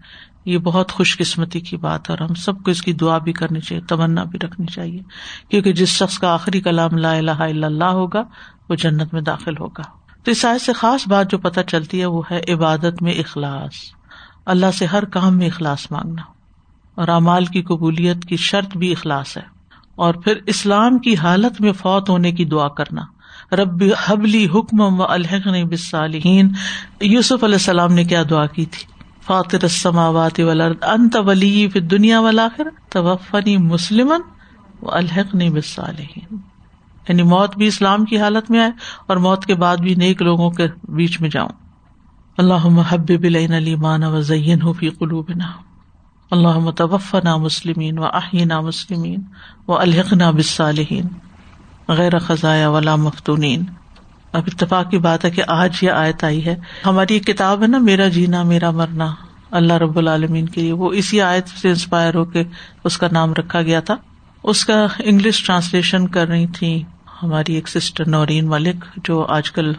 یہ 0.46 0.58
بہت 0.58 0.93
خوش 0.93 1.19
قسمتی 1.19 1.60
کی 1.60 1.76
بات 1.76 2.10
ہے 2.10 2.14
اور 2.14 2.28
ہم 2.28 2.34
سب 2.34 2.62
کو 2.62 2.70
اس 2.70 2.82
کی 2.82 2.93
دعا 2.93 3.19
بھی 3.19 3.32
کرنی 3.32 3.60
چاہیے، 3.60 3.82
تمنا 3.88 4.25
بھی 4.25 4.38
رکھنی 4.38 4.66
چاہیے، 4.66 5.00
کیونکہ 5.48 5.72
جس 5.72 5.88
شخص 5.88 6.19
کا 6.19 6.32
آخری 6.32 6.60
کلام 6.60 6.96
لا 6.96 7.12
الہ 7.12 7.31
الا 7.31 7.66
اللہ 7.66 7.84
ہوگا، 7.84 8.22
وہ 8.69 8.75
جنت 8.75 9.14
میں 9.14 9.22
داخل 9.22 9.52
ہوگا۔ 9.60 9.82
تو 10.25 10.31
اس 10.31 10.44
سے 10.64 10.72
خاص 10.72 11.08
بات 11.08 11.31
جو 11.31 11.38
پتہ 11.38 11.60
چلتی 11.60 12.00
ہے، 12.00 12.06
وہ 12.06 12.22
ہے 12.31 12.52
عبادت 12.52 13.02
میں 13.02 13.12
اخلاص۔ 13.12 13.72
اللہ 14.46 14.70
سے 14.75 14.87
ہر 14.87 15.04
کام 15.04 15.37
میں 15.37 15.46
اخلاص 15.46 15.90
مانگنا۔ 15.90 16.22
اور 16.94 17.08
امال 17.08 17.44
کی 17.44 17.62
قبولیت 17.62 18.25
کی 18.25 18.37
شرط 18.37 18.76
بھی 18.76 18.93
اخلاص 18.93 19.37
ہے۔ 19.37 19.43
اور 19.94 20.14
پھر 20.14 20.38
اسلام 20.46 20.98
کی 20.98 21.16
حالت 21.16 21.60
میں 21.60 21.72
فوت 21.72 22.08
ہونے 22.08 22.32
کی 22.32 22.44
دعا 22.44 22.69
کرنا۔ 22.69 23.02
رب 23.52 23.82
حبلی 24.06 24.46
حکم 24.46 24.81
و 24.81 25.02
الحقن 25.02 25.69
بسالحین 25.69 26.52
یوسف 27.00 27.44
علیہ 27.44 27.54
السلام 27.54 27.93
نے 27.93 28.04
کیا 28.04 28.22
دعا 28.31 28.46
کی 28.46 28.64
تھی؟ 28.64 28.95
فاطر 29.26 29.58
السماوات 29.62 30.40
والارض، 30.40 30.76
انت 30.82 31.17
ولی 31.17 31.69
فی 31.69 31.81
دنیا 31.81 32.20
والآخرہ، 32.20 32.69
توفنی 32.90 33.56
مسلم 33.56 34.12
و 34.82 34.90
الحقنی 34.94 35.50
بالصالحین۔ 35.50 36.37
یعنی 37.08 37.23
موت 37.23 37.56
بھی 37.56 37.67
اسلام 37.67 38.05
کی 38.05 38.19
حالت 38.19 38.50
میں 38.50 38.61
آئے 38.61 38.70
اور 39.06 39.17
موت 39.17 39.46
کے 39.46 39.55
بعد 39.55 39.76
بھی 39.76 39.94
نیک 39.94 40.23
لوگوں 40.23 40.50
کے 40.50 40.67
بیچ 40.88 41.20
میں 41.20 41.28
جاؤں۔ 41.28 41.49
اللہ 42.39 42.67
محب 42.67 43.06
بلین 43.06 43.53
علی 43.53 43.77
مان 43.77 44.05
و 44.05 44.20
زین 44.20 44.62
ہو 44.62 44.72
فی 44.72 44.89
قلوبنا۔ 44.89 45.46
اللہ 46.31 46.58
متوفنا 46.58 47.36
مسلمین 47.36 47.98
و 47.98 48.05
احینا 48.05 48.60
مسلمین 48.60 49.22
و 49.69 49.74
الحقنا 49.74 50.31
بالصالحین۔ 50.31 51.05
غیر 51.89 52.19
خزایا 52.19 52.70
ولا 52.70 52.96
مفتونین۔ 52.96 53.65
اب 54.36 54.43
اتفاق 54.46 54.90
کی 54.90 54.98
بات 54.98 55.24
ہے 55.24 55.31
کہ 55.31 55.43
آج 55.48 55.76
یہ 55.82 55.90
آیت 55.90 56.24
آئی 56.24 56.46
ہے۔ 56.46 56.56
ہماری 56.86 57.19
کتاب 57.19 57.62
ہے 57.62 57.66
نا، 57.66 57.78
میرا 57.78 58.08
جینا، 58.08 58.43
میرا 58.43 58.70
مرنا۔ 58.70 59.14
اللہ 59.50 59.72
رب 59.72 59.98
العالمین 59.98 60.46
کے 60.46 60.60
لیے۔ 60.60 60.72
وہ 60.72 60.93
اسی 60.93 61.20
آیت 61.20 61.48
سے 61.48 61.69
انسپائر 61.69 62.14
ہو 62.14 62.24
کے 62.24 62.43
اس 62.84 62.98
کا 62.98 63.08
نام 63.12 63.32
رکھا 63.32 63.62
گیا 63.62 63.81
تھا۔ 63.81 63.96
اس 64.43 64.64
کا 64.64 64.86
انگلش 64.98 65.46
ٹرانسلیشن 65.46 66.08
کر 66.08 66.28
رہی 66.28 66.46
تھی 66.46 66.82
ہماری 67.22 67.55
ایک 67.55 67.69
سسٹر 67.69 68.08
نورین 68.08 68.46
ملک، 68.46 68.84
جو 69.05 69.26
آج 69.28 69.50
کل 69.50 69.72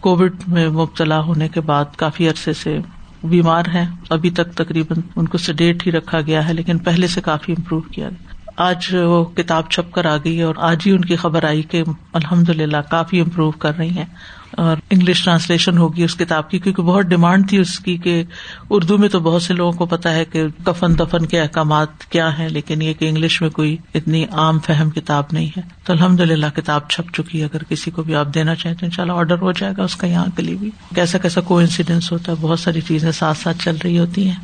کووڈ 0.00 0.36
میں 0.46 0.68
مبتلا 0.68 1.20
ہونے 1.20 1.48
کے 1.48 1.60
بعد 1.60 1.84
کافی 1.96 2.28
عرصے 2.28 2.52
سے 2.52 2.78
بیمار 3.24 3.62
ہیں۔ 3.74 3.86
ابھی 4.10 4.30
تک 4.30 4.52
تقریباً 4.54 5.02
ان 5.16 5.28
کو 5.28 5.38
سڈیٹ 5.38 5.86
ہی 5.86 5.92
رکھا 5.92 6.20
گیا 6.20 6.48
ہے، 6.48 6.54
لیکن 6.54 6.78
پہلے 6.78 7.06
سے 7.06 7.20
کافی 7.20 7.52
امپروو 7.52 7.80
کیا۔ 7.80 8.08
گیا 8.08 8.37
آج 8.58 8.94
وہ 8.94 9.24
کتاب 9.24 9.70
چھپ 9.70 9.92
کر 9.92 10.04
آ 10.06 10.16
گئی 10.16 10.42
اور 10.42 10.54
آج 10.58 10.82
ہی 10.86 10.92
ان 10.92 11.00
کی 11.00 11.16
خبر 11.16 11.44
آئی 11.44 11.62
کہ 11.62 11.82
الحمد 12.12 12.48
للہ 12.48 12.76
کافی 12.90 13.20
امپروو 13.20 13.50
کر 13.50 13.76
رہی 13.78 13.88
ہیں 13.88 14.04
اور 14.50 14.76
انگلش 14.90 15.24
ٹرانسلیشن 15.24 15.78
ہوگی 15.78 16.04
اس 16.04 16.14
کتاب 16.14 16.50
کی، 16.50 16.58
کیونکہ 16.58 16.82
بہت 16.82 17.04
ڈیمانڈ 17.04 17.48
تھی 17.48 17.58
اس 17.58 17.78
کی 17.78 17.96
کہ 17.96 18.24
اردو 18.70 18.98
میں 18.98 19.08
تو 19.08 19.20
بہت 19.20 19.42
سے 19.42 19.54
لوگوں 19.54 19.72
کو 19.72 19.86
پتا 19.86 20.14
ہے 20.14 20.24
کہ 20.24 20.42
کفن 20.64 20.98
دفن 20.98 21.26
کے 21.26 21.40
احکامات 21.40 22.04
کیا 22.04 22.38
ہیں، 22.38 22.48
لیکن 22.48 22.82
یہ 22.82 22.92
کہ 22.92 23.08
انگلش 23.08 23.40
میں 23.42 23.50
کوئی 23.50 23.76
اتنی 23.94 24.24
عام 24.32 24.58
فہم 24.58 24.90
کتاب 24.90 25.24
نہیں 25.32 25.46
ہے۔ 25.56 25.62
تو 25.84 25.92
الحمد 25.92 26.20
للہ 26.20 26.46
کتاب 26.56 26.88
چھپ 26.88 27.14
چکی 27.14 27.40
ہے، 27.40 27.44
اگر 27.44 27.62
کسی 27.62 27.90
کو 27.90 28.02
بھی 28.02 28.14
آپ 28.14 28.34
دینا 28.34 28.54
چاہیں 28.54 28.76
تو 28.76 28.86
ان 28.86 28.92
شاء 28.92 29.02
اللہ 29.02 29.12
آرڈر 29.12 29.38
ہو 29.38 29.52
جائے 29.52 29.74
گا 29.76 29.82
اس 29.82 29.96
کا 29.96 30.06
یہاں 30.06 30.26
کے 30.36 30.42
لیے 30.42 30.54
بھی۔ 30.54 30.70
کیسا 30.94 31.18
کیسا 31.18 31.40
کو 31.40 31.58
انسیڈینس 31.58 32.12
ہوتا 32.12 32.32
ہے، 32.32 32.36
بہت 32.40 32.60
ساری 32.60 32.80
چیزیں 32.80 33.12
ساتھ 33.12 33.38
ساتھ 33.38 33.64
چل 33.64 33.76
رہی 33.84 33.98
ہوتی 33.98 34.30
ہیں۔ 34.30 34.36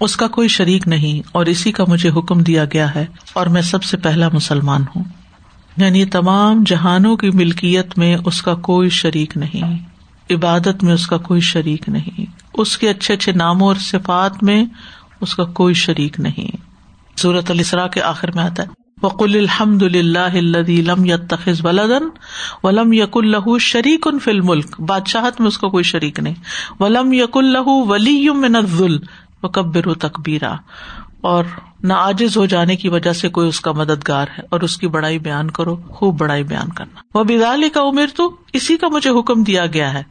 اس 0.00 0.16
کا 0.16 0.28
کوئی 0.28 0.48
شریک 0.48 0.88
نہیں 0.88 1.28
اور 1.32 1.46
اسی 1.46 1.72
کا 1.72 1.84
مجھے 1.88 2.08
حکم 2.08 2.40
دیا 2.40 2.64
گیا 2.64 2.94
ہے 2.94 3.06
اور 3.32 3.46
میں 3.46 3.62
سب 3.62 3.82
سے 3.82 3.96
پہلا 3.96 4.28
مسلمان 4.32 4.84
ہوں۔ 4.96 5.04
یعنی 5.76 6.04
تمام 6.04 6.62
جہانوں 6.66 7.16
کی 7.16 7.30
ملکیت 7.30 7.98
میں 7.98 8.16
اس 8.24 8.42
کا 8.42 8.54
کوئی 8.54 8.88
شریک 8.88 9.36
نہیں۔ 9.36 9.78
عبادت 10.34 10.82
میں 10.82 10.94
اس 10.94 11.06
کا 11.06 11.16
کوئی 11.16 11.40
شریک 11.40 11.88
نہیں۔ 11.88 12.20
اس 12.54 12.78
کے 12.78 12.90
اچھے 12.90 13.14
اچھے 13.14 13.32
ناموں 13.32 13.66
اور 13.66 13.76
صفات 13.76 14.42
میں 14.42 14.64
اس 15.20 15.34
کا 15.34 15.44
کوئی 15.44 15.74
شریک 15.74 16.20
نہیں۔ 16.20 16.56
صورت 17.18 17.50
السرا 17.50 17.86
کے 17.86 18.02
آخر 18.02 18.30
میں 18.30 18.44
آتا 18.44 18.62
ہے۔ 18.62 18.83
وقل 19.04 19.36
الحمد 19.36 19.82
للہ 19.82 20.18
الدی 20.18 20.82
لم 20.82 21.04
یتخذ 21.04 21.64
ولدن 21.64 22.08
ولم 22.62 22.92
یق 22.92 23.16
اللہ 23.16 23.58
شریک 23.60 24.06
ان 24.06 24.18
فل 24.18 24.40
ملک 24.40 24.80
بادشاہت 24.80 25.40
میں 25.40 25.48
اس 25.48 25.58
کو 25.58 25.70
کوئی 25.70 25.84
شریک 25.84 26.18
نہیں۔ 26.18 26.34
ولم 26.80 27.12
یق 27.12 27.36
اللہ 27.36 27.66
ولی 27.66 28.30
من 28.30 28.56
الذل۔ 28.56 28.98
وکبر 29.42 29.94
تکبیرا۔ 29.94 30.54
اور 31.20 31.44
نہ 31.82 31.92
آجز 31.92 32.36
ہو 32.36 32.46
جانے 32.46 32.76
کی 32.76 32.88
وجہ 32.88 33.12
سے 33.12 33.28
کوئی 33.28 33.48
اس 33.48 33.60
کا 33.60 33.72
مددگار 33.72 34.26
ہے۔ 34.38 34.42
اور 34.50 34.60
اس 34.60 34.76
کی 34.76 34.88
بڑائی 34.88 35.18
بیان 35.18 35.50
کرو، 35.50 35.76
خوب 35.76 36.18
بڑائی 36.18 36.42
بیان 36.42 36.68
کرنا۔ 36.68 37.18
وہ 37.18 37.24
بدالی 37.24 37.68
کا 37.68 37.80
عمر 37.80 38.06
تو 38.16 38.36
اسی 38.52 38.76
کا 38.76 38.88
مجھے 38.88 39.10
حکم 39.10 39.42
دیا 39.42 39.66
گیا 39.66 39.94
ہے۔ 39.94 40.02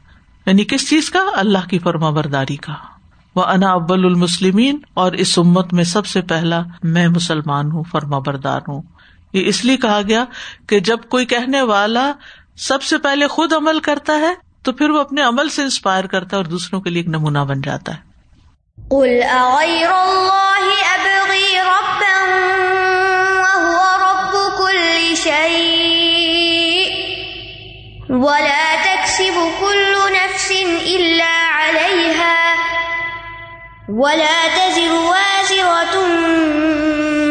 یعنی 0.45 0.63
کس 0.63 0.89
چیز 0.89 1.09
کا؟ 1.09 1.19
اللہ 1.35 1.69
کی 1.69 1.79
فرما 1.79 2.09
برداری 2.09 2.55
کا۔ 2.55 2.92
وہ 3.35 3.43
انا 3.43 3.73
ابل 3.73 4.05
المسلمین 4.05 4.79
اور 4.93 5.11
اس 5.11 5.39
امت 5.39 5.73
میں 5.73 5.83
سب 5.83 6.05
سے 6.05 6.21
پہلا 6.21 6.61
میں 6.83 7.07
مسلمان 7.07 7.71
ہوں، 7.71 7.83
فرما 7.91 8.19
بردار 8.19 8.61
ہوں۔ 8.67 8.81
یہ 9.33 9.41
اس 9.45 9.65
لیے 9.65 9.77
کہا 9.77 10.01
گیا 10.07 10.25
کہ 10.67 10.79
جب 10.79 10.97
کوئی 11.09 11.25
کہنے 11.25 11.61
والا 11.61 12.11
سب 12.57 12.83
سے 12.83 12.97
پہلے 12.97 13.27
خود 13.27 13.53
عمل 13.53 13.79
کرتا 13.79 14.13
ہے، 14.13 14.33
تو 14.63 14.71
پھر 14.71 14.89
وہ 14.89 14.99
اپنے 14.99 15.21
عمل 15.21 15.49
سے 15.49 15.61
انسپائر 15.61 16.03
کرتا 16.03 16.37
ہے 16.37 16.41
اور 16.41 16.45
دوسروں 16.45 16.81
کے 16.81 16.89
لیے 16.89 16.99
ایک 16.99 17.09
نمونہ 17.09 17.39
بن 17.39 17.61
جاتا 17.61 17.93
ہے۔ 17.93 18.13
ولا 28.09 28.52
ولا 33.97 34.47
تزر 34.55 34.91
وازرة 34.91 35.95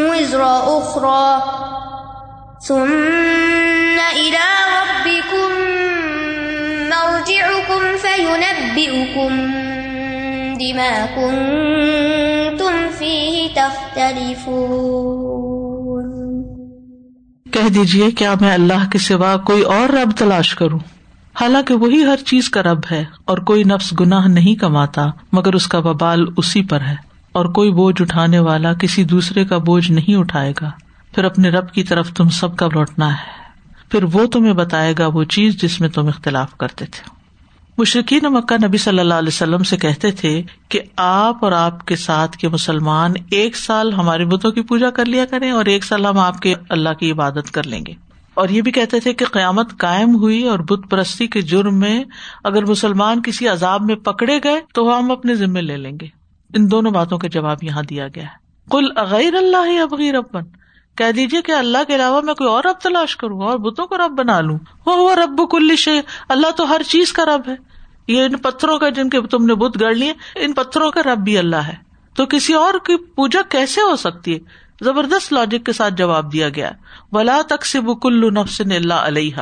وزر 0.09 0.43
أخرى. 0.65 1.39
ثم 2.67 3.97
إلى 4.15 4.47
ربكم 4.69 5.49
مرجعكم 6.89 7.97
فينبئكم 8.01 9.35
بما 10.59 11.05
كنتم 11.15 12.87
فيه 12.97 13.47
تختلفون. 13.53 14.43
کہہ 17.51 17.69
دیجیے 17.69 18.11
کیا 18.11 18.33
میں 18.41 18.53
اللہ 18.53 18.89
کے 18.91 18.99
سوا 18.99 19.37
کوئی 19.37 19.61
اور 19.61 19.89
رب 19.89 20.11
تلاش 20.17 20.55
کروں۔ 20.55 20.79
حالانکہ 21.41 21.73
وہی 21.73 22.03
ہر 22.03 22.17
چیز 22.25 22.49
کا 22.49 22.63
رب 22.63 22.79
ہے 22.91 23.05
اور 23.25 23.37
کوئی 23.37 23.63
نفس 23.63 23.93
گناہ 23.99 24.27
نہیں 24.27 24.55
کماتا، 24.55 25.05
مگر 25.31 25.53
اس 25.53 25.67
کا 25.67 25.79
ببال 25.79 26.25
اسی 26.37 26.63
پر 26.63 26.81
ہے، 26.81 26.95
اور 27.31 27.45
کوئی 27.45 27.71
بوجھ 27.71 28.01
اٹھانے 28.01 28.39
والا 28.39 28.73
کسی 28.73 29.03
دوسرے 29.03 29.45
کا 29.45 29.57
بوجھ 29.57 29.91
نہیں 29.91 30.15
اٹھائے 30.15 30.53
گا۔ 30.61 30.71
پھر 31.15 31.23
اپنے 31.23 31.49
رب 31.49 31.71
کی 31.71 31.83
طرف 31.83 32.13
تم 32.13 32.29
سب 32.29 32.57
کا 32.57 32.67
لوٹنا 32.73 33.13
ہے۔ 33.13 33.43
پھر 33.89 34.03
وہ 34.03 34.25
تمہیں 34.25 34.53
بتائے 34.53 34.93
گا 34.99 35.07
وہ 35.07 35.23
چیز 35.23 35.61
جس 35.61 35.81
میں 35.81 35.89
تم 35.89 36.07
اختلاف 36.07 36.57
کرتے 36.57 36.85
تھے۔ 36.85 37.23
مشرقین 37.77 38.21
مکہ 38.23 38.65
نبی 38.67 38.77
صلی 38.77 38.99
اللہ 38.99 39.13
علیہ 39.13 39.27
وسلم 39.27 39.63
سے 39.63 39.77
کہتے 39.77 40.11
تھے 40.11 40.43
کہ 40.69 40.79
آپ 40.97 41.43
اور 41.43 41.51
آپ 41.51 41.85
کے 41.85 41.95
ساتھ 41.95 42.37
کے 42.37 42.47
مسلمان 42.47 43.13
ایک 43.31 43.57
سال 43.57 43.93
ہمارے 43.93 44.25
بتوں 44.25 44.51
کی 44.51 44.61
پوجا 44.61 44.89
کر 44.89 45.05
لیا 45.05 45.25
کریں 45.25 45.51
اور 45.51 45.65
ایک 45.65 45.83
سال 45.83 46.05
ہم 46.05 46.19
آپ 46.19 46.39
کے 46.39 46.55
اللہ 46.69 46.89
کی 46.89 47.11
عبادت 47.11 47.51
کر 47.51 47.63
لیں 47.63 47.85
گے۔ 47.87 47.93
اور 48.33 48.49
یہ 48.49 48.61
بھی 48.61 48.71
کہتے 48.71 48.99
تھے 48.99 49.13
کہ 49.13 49.25
قیامت 49.25 49.77
قائم 49.77 50.15
ہوئی 50.15 50.47
اور 50.47 50.59
بت 50.59 50.91
پرستی 50.91 51.27
کے 51.27 51.41
جرم 51.41 51.79
میں 51.79 52.03
اگر 52.43 52.65
مسلمان 52.65 53.21
کسی 53.21 53.47
عذاب 53.47 53.81
میں 53.85 53.95
پکڑے 53.95 54.39
گئے 54.43 54.61
تو 54.73 54.99
ہم 54.99 55.11
اپنے 55.11 55.35
ذمے 55.35 55.61
لے 55.61 55.77
لیں 55.77 55.91
گے۔ 56.01 56.07
ان 56.53 56.71
دونوں 56.71 56.91
باتوں 56.91 57.17
کا 57.17 57.27
جواب 57.27 57.63
یہاں 57.63 57.83
دیا 57.83 58.07
گیا 58.07 58.23
ہے۔ 58.23 58.43
کل 58.71 58.85
اغیر 58.95 59.35
اللہ 59.35 59.81
ابغیر 59.81 60.15
ابن 60.15 60.39
کہہ 60.97 61.11
دیجیے 61.11 61.41
کہ 61.41 61.51
اللہ 61.51 61.77
کے 61.87 61.95
علاوہ 61.95 62.21
میں 62.21 62.33
کوئی 62.33 62.49
اور 62.49 62.63
رب 62.63 62.81
تلاش 62.81 63.17
کروں 63.17 63.41
اور 63.41 63.59
بتوں 63.59 63.87
کو 63.87 63.97
رب 63.97 64.11
بنا 64.11 64.41
لوں۔ 64.41 64.57
وہ 64.85 65.15
رب 65.15 65.41
کل 65.51 65.75
شے 65.75 66.01
اللہ 66.29 66.51
تو 66.51 66.69
ہر 66.69 66.81
چیز 66.87 67.13
کا 67.13 67.25
رب 67.25 67.41
ہے۔ 67.47 67.55
یہ 68.07 68.23
ان 68.23 68.37
پتھروں 68.37 68.79
کا 68.79 68.89
جن 68.89 69.09
کے 69.09 69.21
تم 69.21 69.45
نے 69.45 69.55
بت 69.55 69.81
گڑ 69.81 69.93
لیے، 69.93 70.13
ان 70.35 70.53
پتھروں 70.53 70.91
کا 70.91 71.01
رب 71.05 71.17
بھی 71.17 71.37
اللہ 71.37 71.55
ہے۔ 71.55 71.75
تو 72.13 72.25
کسی 72.25 72.53
اور 72.53 72.73
کی 72.73 72.97
پوجا 72.97 73.39
کیسے 73.49 73.81
ہو 73.81 73.95
سکتی 73.95 74.33
ہے؟ 74.33 74.39
زبردست 74.81 75.33
لاجک 75.33 75.65
کے 75.65 75.73
ساتھ 75.73 75.93
جواب 75.93 76.33
دیا 76.33 76.49
گیا۔ 76.49 76.71
ولا 77.11 77.41
تک 77.49 77.65
سے 77.65 77.81
بکل 77.81 78.33
نفس 78.33 78.61
اللہ 78.65 78.93
علیہ 78.93 79.35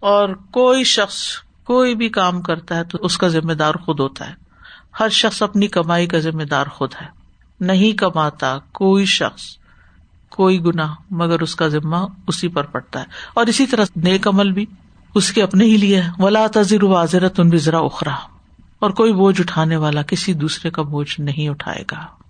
اور 0.00 0.28
کوئی 0.28 0.84
شخص 0.84 1.22
کوئی 1.64 1.94
بھی 1.94 2.08
کام 2.08 2.42
کرتا 2.42 2.76
ہے 2.76 2.84
تو 2.84 2.98
اس 3.00 3.18
کا 3.18 3.28
ذمہ 3.28 3.52
دار 3.52 3.74
خود 3.74 4.00
ہوتا 4.00 4.28
ہے۔ 4.28 4.34
ہر 5.00 5.08
شخص 5.08 5.42
اپنی 5.42 5.66
کمائی 5.66 6.06
کا 6.06 6.18
ذمہ 6.18 6.42
دار 6.42 6.66
خود 6.66 6.94
ہے۔ 7.00 7.06
نہیں 7.60 7.98
کماتا 7.98 8.58
کوئی 8.72 9.04
شخص 9.04 9.42
کوئی 10.28 10.60
گنا 10.60 10.94
مگر 11.10 11.40
اس 11.40 11.56
کا 11.56 11.68
ذمہ 11.68 12.06
اسی 12.26 12.48
پر 12.48 12.62
پڑتا 12.62 13.00
ہے۔ 13.00 13.04
اور 13.34 13.46
اسی 13.46 13.66
طرح 13.66 13.84
نیک 13.96 14.28
عمل 14.28 14.52
بھی 14.52 14.66
اس 15.14 15.32
کے 15.32 15.42
اپنے 15.42 15.64
ہی 15.64 15.76
لیے 15.76 16.02
ولا 16.18 16.46
تذر 16.52 16.84
واضرت 16.84 17.40
ان 17.40 17.50
بزرا 17.50 17.78
اخرا 17.78 18.14
اور 18.78 18.90
کوئی 18.90 19.12
بوجھ 19.12 19.40
اٹھانے 19.40 19.76
والا 19.76 20.02
کسی 20.02 20.32
دوسرے 20.32 20.70
کا 20.70 20.82
بوجھ 20.82 21.20
نہیں 21.20 21.48
اٹھائے 21.48 21.84
گا۔ 21.90 22.21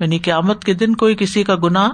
یعنی 0.00 0.18
قیامت 0.18 0.64
کے 0.64 0.74
دن 0.74 0.94
کوئی 0.94 1.16
کسی 1.18 1.44
کا 1.44 1.54
گنا 1.64 1.88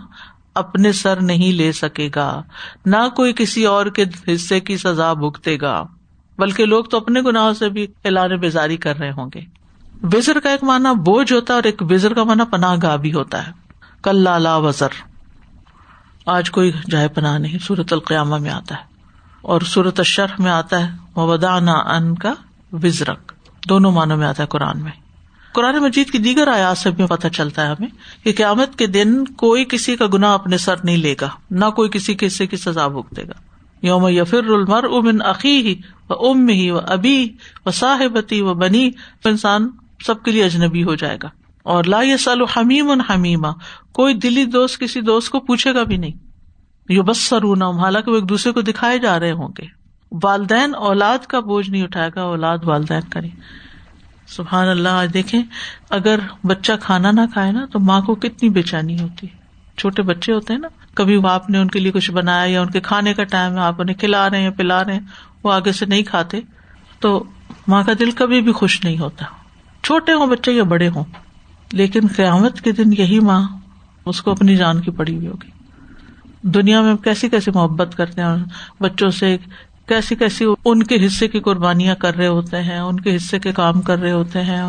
اپنے 0.54 0.92
سر 0.92 1.22
نہیں 1.22 1.52
لے 1.52 1.72
سکے 1.72 2.10
گا، 2.14 2.42
نہ 2.86 3.08
کوئی 3.16 3.32
کسی 3.32 3.64
اور 3.64 3.86
کے 3.86 4.04
حصے 4.34 4.60
کی 4.60 4.76
سزا 4.76 5.12
بھگتے 5.12 5.60
گا، 5.60 5.86
بلکہ 6.38 6.66
لوگ 6.66 6.84
تو 6.84 6.96
اپنے 6.96 7.20
گناہوں 7.20 7.54
سے 7.54 7.68
بھی 7.68 7.86
اعلان 8.04 8.36
بیزاری 8.36 8.76
کر 8.76 8.98
رہے 8.98 9.10
ہوں 9.10 9.30
گے۔ 9.34 9.40
بزر 10.02 10.40
کا 10.40 10.50
ایک 10.50 10.64
مانا 10.64 10.92
بوجھ 10.92 11.32
ہوتا 11.32 11.52
ہے 11.52 11.56
اور 11.56 11.64
ایک 11.64 11.82
بزر 11.82 12.14
کا 12.14 12.24
مانا 12.24 12.44
پناہ 12.44 12.76
گاہ 12.82 12.96
بھی 12.96 13.12
ہوتا 13.12 13.46
ہے۔ 13.46 13.52
کل 14.02 14.16
لالا 14.16 14.56
وزر۔ 14.56 14.88
آج 16.26 16.50
کوئی 16.50 16.72
جائے 16.90 17.08
پناہ 17.08 17.38
نہیں 17.38 17.58
سورت 17.58 17.92
القیامہ 17.92 18.38
میں 18.38 18.50
آتا 18.50 18.74
ہے۔ 18.74 18.80
اور 19.42 19.60
سورت 19.60 20.00
الشرح 20.00 20.34
میں 20.38 20.52
آتا 20.52 20.86
ہے 20.86 20.90
ودانا 21.16 21.72
ان 21.72 22.14
کا 22.14 22.32
وزرک 22.72 23.32
دونوں 23.68 23.90
معنوں 23.90 24.16
میں 24.16 24.26
آتا 24.26 24.42
ہے 24.42 24.48
قرآن 24.48 24.82
میں۔ 24.82 25.03
قرآن 25.54 25.76
مجید 25.76 26.10
کی 26.10 26.18
دیگر 26.18 26.48
آیات 26.48 26.78
سے 26.78 26.90
بھی 26.90 27.06
پتہ 27.06 27.28
چلتا 27.28 27.62
ہے 27.62 27.70
ہمیں 27.70 27.88
کہ 28.24 28.32
قیامت 28.36 28.78
کے 28.78 28.86
دن 28.86 29.24
کوئی 29.24 29.64
کسی 29.64 29.96
کا 29.96 30.06
گنا 30.14 30.34
اپنے 30.34 30.56
سر 30.56 30.74
نہیں 30.84 30.96
لے 30.96 31.14
گا، 31.20 31.28
نہ 31.50 31.64
کوئی 31.76 31.90
کسی 31.90 32.14
کے 32.14 32.26
حصے 32.26 32.46
کی 32.46 32.56
سزا 32.56 32.88
بھگتے 32.88 33.22
گا۔ 33.22 33.32
یوم 33.82 34.08
یفر 34.08 34.46
المر 34.46 34.84
امن 34.84 35.22
عقی 35.22 35.66
ہی 35.66 35.74
و 36.10 36.30
ام 36.30 36.48
ہی 36.48 36.70
و 36.70 36.78
ابی 36.78 37.28
و 37.66 37.70
صاحبتی 37.70 38.40
و 38.40 38.54
بنی 38.54 38.90
انسان 39.24 39.70
سب 40.06 40.22
کے 40.22 40.30
لیے 40.30 40.44
اجنبی 40.44 40.84
ہو 40.84 40.94
جائے 40.94 41.18
گا۔ 41.22 41.28
اور 41.62 41.84
لا 41.84 42.02
سال 42.18 42.42
حمیم 42.42 42.90
ان 42.90 43.00
حمیما 43.00 43.50
کوئی 43.92 44.14
دلی 44.14 44.44
دوست 44.44 44.80
کسی 44.80 45.00
دوست 45.00 45.30
کو 45.30 45.40
پوچھے 45.40 45.74
گا 45.74 45.82
بھی 45.82 45.96
نہیں۔ 45.96 46.12
یو 46.88 47.02
بس 47.02 47.18
سرونا 47.18 47.70
حالانکہ 47.70 48.10
وہ 48.10 48.16
ایک 48.16 48.28
دوسرے 48.28 48.52
کو 48.52 48.60
دکھائے 48.60 48.98
جا 48.98 49.20
رہے 49.20 49.32
ہوں 49.32 49.48
گے۔ 49.58 49.64
والدین، 50.22 50.74
اولاد 50.74 51.18
کا 51.18 51.40
بوجھ 51.40 51.70
نہیں 51.70 51.82
اٹھائے 51.82 52.10
گا، 52.16 52.22
اولاد 52.22 52.58
والدین 52.64 53.00
کرے 53.00 53.28
سبحان 54.36 54.68
اللہ، 54.68 54.88
آج 54.88 55.14
دیکھیں، 55.14 55.42
اگر 55.90 56.18
بچہ 56.44 56.72
کھانا 56.80 57.10
نہ 57.10 57.20
کھائے 57.32 57.52
نا، 57.52 57.66
تو 57.72 57.80
ماں 57.80 58.00
کو 58.00 58.14
کتنی 58.14 58.48
بےچانی 58.48 59.00
ہوتی۔ 59.00 59.26
ہے 59.26 59.44
چھوٹے 59.76 60.02
بچے 60.02 60.32
ہوتے 60.32 60.52
ہیں 60.52 60.60
نا، 60.60 60.68
کبھی 60.94 61.16
وہ 61.16 61.28
آپ 61.28 61.50
نے 61.50 61.58
ان 61.58 61.68
کے 61.68 61.80
لیے 61.80 61.92
کچھ 61.92 62.10
بنایا 62.10 62.52
یا 62.52 62.62
ان 62.62 62.70
کے 62.70 62.80
کھانے 62.80 63.14
کا 63.14 63.24
ٹائم 63.24 63.52
ہے، 63.52 63.58
آپ 63.58 63.80
انہیں 63.80 63.96
کھلا 63.96 64.30
رہے 64.30 64.40
ہیں 64.40 64.50
پلا 64.50 64.84
رہے 64.84 64.92
ہیں، 64.92 65.00
وہ 65.44 65.52
آگے 65.52 65.72
سے 65.72 65.86
نہیں 65.86 66.02
کھاتے، 66.02 66.40
تو 67.00 67.24
ماں 67.68 67.82
کا 67.84 67.92
دل 67.98 68.10
کبھی 68.10 68.40
بھی 68.40 68.52
خوش 68.52 68.84
نہیں 68.84 68.98
ہوتا۔ 68.98 69.24
چھوٹے 69.82 70.12
ہوں 70.12 70.26
بچے 70.26 70.52
یا 70.52 70.62
بڑے 70.62 70.88
ہوں، 70.88 71.04
لیکن 71.72 72.00
قیامت 72.16 72.60
کے 72.60 72.72
دن 72.72 72.92
یہی 72.98 73.20
ماں 73.20 73.48
اس 74.06 74.22
کو 74.22 74.30
اپنی 74.30 74.56
جان 74.56 74.80
کی 74.80 74.90
پڑی 74.90 75.16
ہوئی 75.16 75.26
ہوگی۔ 75.26 75.50
دنیا 76.42 76.80
میں 76.80 76.94
کیسی 76.94 77.28
کیسی 77.28 77.50
محبت 77.54 77.96
کرتے 77.96 78.22
ہیں، 78.22 78.44
بچوں 78.80 79.10
سے 79.10 79.36
کیسی 79.86 80.14
کیسی 80.14 80.44
ان 80.64 80.82
کے 80.82 81.06
حصے 81.06 81.28
کی 81.28 81.40
قربانیاں 81.40 81.94
کر 81.94 82.16
رہے 82.16 82.26
ہوتے 82.26 82.62
ہیں، 82.62 82.78
ان 82.78 83.00
کے 83.00 83.16
حصے 83.16 83.38
کے 83.38 83.52
کام 83.52 83.82
کر 83.82 83.98
رہے 83.98 84.12
ہوتے 84.12 84.42
ہیں 84.42 84.62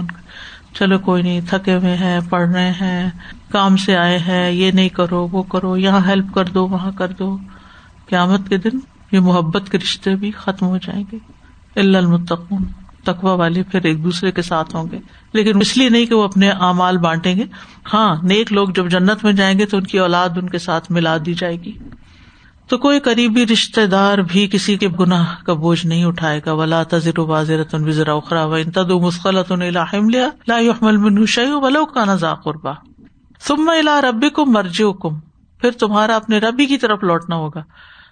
چلو 0.73 0.99
کوئی 0.99 1.23
نہیں، 1.23 1.41
تھکے 1.49 1.75
ہوئے 1.75 1.95
ہیں، 1.95 2.19
پڑھ 2.29 2.49
رہے 2.49 2.71
ہیں، 2.71 3.09
کام 3.51 3.77
سے 3.77 3.95
آئے 3.95 4.19
ہیں، 4.19 4.51
یہ 4.51 4.71
نہیں 4.71 4.89
کرو، 4.89 5.27
وہ 5.31 5.43
کرو، 5.43 5.77
یہاں 5.77 5.99
ہیلپ 6.07 6.33
کر 6.33 6.45
دو، 6.45 6.67
وہاں 6.67 6.91
کر 6.91 7.07
دو۔ 7.07 7.37
قیامت 8.09 8.49
کے 8.49 8.57
دن 8.57 8.79
یہ 9.11 9.19
محبت 9.19 9.69
کے 9.71 9.77
رشتے 9.77 10.15
بھی 10.15 10.31
ختم 10.31 10.65
ہو 10.65 10.77
جائیں 10.77 11.03
گے۔ 11.11 11.17
اللہ 11.75 11.97
المتقون 11.97 12.63
تقوا 13.03 13.33
والے 13.33 13.63
پھر 13.63 13.83
ایک 13.83 14.03
دوسرے 14.03 14.31
کے 14.31 14.41
ساتھ 14.41 14.75
ہوں 14.75 14.91
گے۔ 14.91 14.99
لیکن 15.33 15.57
اس 15.61 15.77
لیے 15.77 15.89
نہیں 15.89 16.05
کہ 16.05 16.15
وہ 16.15 16.23
اپنے 16.23 16.49
اعمال 16.49 16.97
بانٹیں 16.97 17.35
گے۔ 17.35 17.43
ہاں 17.93 18.15
نیک 18.23 18.53
لوگ 18.53 18.67
جب 18.67 18.89
جنت 18.89 19.23
میں 19.23 19.33
جائیں 19.33 19.59
گے 19.59 19.65
تو 19.65 19.77
ان 19.77 19.83
کی 19.83 19.99
اولاد 19.99 20.29
ان 20.35 20.49
کے 20.49 20.57
ساتھ 20.57 20.91
ملا 20.91 21.17
دی 21.25 21.33
جائے 21.33 21.55
گی۔ 21.55 21.71
تو 22.67 22.77
کوئی 22.77 22.99
قریبی 22.99 23.47
رشتے 23.47 23.87
دار 23.87 24.17
بھی 24.17 24.47
کسی 24.47 24.77
کے 24.77 24.87
گناہ 24.99 25.35
کا 25.45 25.53
بوجھ 25.53 25.85
نہیں 25.85 26.05
اٹھائے 26.05 26.41
گا۔ 26.45 26.51
ولا 26.51 26.83
تذر 26.83 27.19
وزرا 27.19 28.13
اخرا 28.13 28.45
و 28.45 28.53
انتد 28.53 28.91
مسخلت 28.91 29.51
لیا 29.51 30.29
لا 30.47 30.59
يحمل 30.59 30.97
منه 30.97 31.25
شيء 31.25 31.51
ولو 31.53 31.85
كان 31.85 32.15
ذا 32.15 32.33
قربا 32.33 32.71
ثم 33.41 33.69
الى 33.69 34.07
ربكم 34.07 34.51
مرجعكم۔ 34.51 35.19
پھر 35.61 35.71
تمہارا 35.71 36.15
اپنے 36.15 36.37
ربی 36.37 36.65
کی 36.65 36.77
طرف 36.77 37.03
لوٹنا 37.03 37.35
ہوگا۔ 37.35 37.63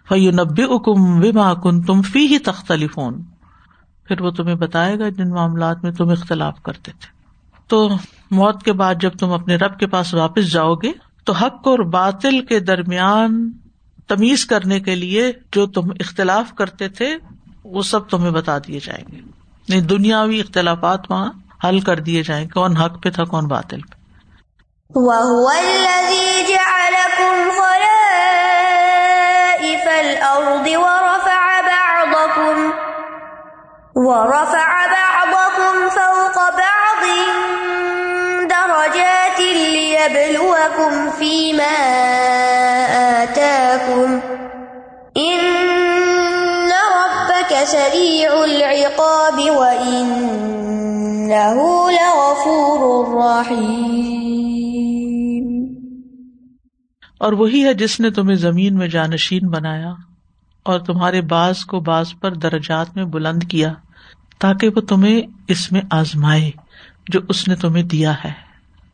فينبئكم 0.09 1.19
بما 1.19 1.53
كنتم 1.53 2.01
فيه 2.01 2.37
تختلفون۔ 2.43 3.23
پھر 4.07 4.21
وہ 4.21 4.31
تمہیں 4.31 4.55
بتائے 4.55 4.99
گا 4.99 5.09
جن 5.09 5.29
معاملات 5.29 5.83
میں 5.83 5.91
تم 5.91 6.09
اختلاف 6.09 6.61
کرتے 6.63 6.91
تھے۔ 6.91 7.07
تو 7.67 7.89
موت 8.31 8.63
کے 8.63 8.73
بعد 8.73 8.95
جب 9.01 9.11
تم 9.19 9.31
اپنے 9.31 9.55
رب 9.55 9.79
کے 9.79 9.87
پاس 9.87 10.13
واپس 10.13 10.51
جاؤ 10.51 10.75
گے، 10.75 10.91
تو 11.23 11.33
حق 11.33 11.67
اور 11.67 11.79
باطل 11.79 12.45
کے 12.45 12.59
درمیان 12.59 13.51
تمیز 14.07 14.45
کرنے 14.45 14.79
کے 14.79 14.95
لیے 14.95 15.31
جو 15.51 15.67
تم 15.67 15.91
اختلاف 15.99 16.53
کرتے 16.55 16.89
تھے، 16.89 17.17
وہ 17.63 17.81
سب 17.81 18.09
تمہیں 18.09 18.31
بتا 18.31 18.57
دیے 18.57 18.79
جائیں 18.83 19.11
گے۔ 19.11 19.21
نہیں 19.69 19.81
دنیاوی 19.81 20.39
اختلافات 20.39 21.11
وہاں 21.11 21.31
حل 21.67 21.79
کر 21.79 21.99
دیے 21.99 22.23
جائیں 22.23 22.47
کون 22.53 22.77
حق 22.77 23.03
پہ 23.03 23.09
تھا، 23.09 23.23
کون 23.23 23.45
باطل 23.45 23.81
پہ۔ 23.81 24.03
وهو 24.95 25.47
الذي 25.47 26.53
جعلكم 26.53 27.49
خلائف 27.55 28.17
الأرض 29.87 30.67
ورفع 30.67 31.61
بعضكم 31.61 32.71
ورفع 33.95 34.85
بعضكم 34.85 35.89
فوق 35.89 36.37
بعض 36.37 37.05
درجات 38.49 39.39
ليبلوكم 39.39 41.09
فيما 41.17 42.42
آتاكم. 43.33 44.19
إن 45.19 45.39
ربك 46.95 47.53
سريع 47.67 48.29
العقاب 48.31 49.39
وإنه 49.57 50.11
لغفور 51.91 53.05
رحيم. 53.23 54.13
اور 57.17 57.33
وہی 57.33 57.65
ہے 57.65 57.73
جس 57.73 57.99
نے 57.99 58.09
تمہیں 58.09 58.35
زمین 58.35 58.75
میں 58.75 58.87
جانشین 58.87 59.47
بنایا 59.47 59.93
اور 60.63 60.79
تمہارے 60.79 61.21
باز 61.21 61.65
کو 61.65 61.79
باز 61.79 62.13
پر 62.21 62.33
درجات 62.33 62.95
میں 62.95 63.05
بلند 63.05 63.43
کیا 63.43 63.73
تاکہ 64.39 64.67
وہ 64.67 64.81
تمہیں 64.81 65.21
اس 65.47 65.71
میں 65.71 65.81
آزمائے 65.91 66.51
جو 67.09 67.19
اس 67.29 67.47
نے 67.47 67.55
تمہیں 67.55 67.83
دیا 67.83 68.13
ہے۔ 68.23 68.31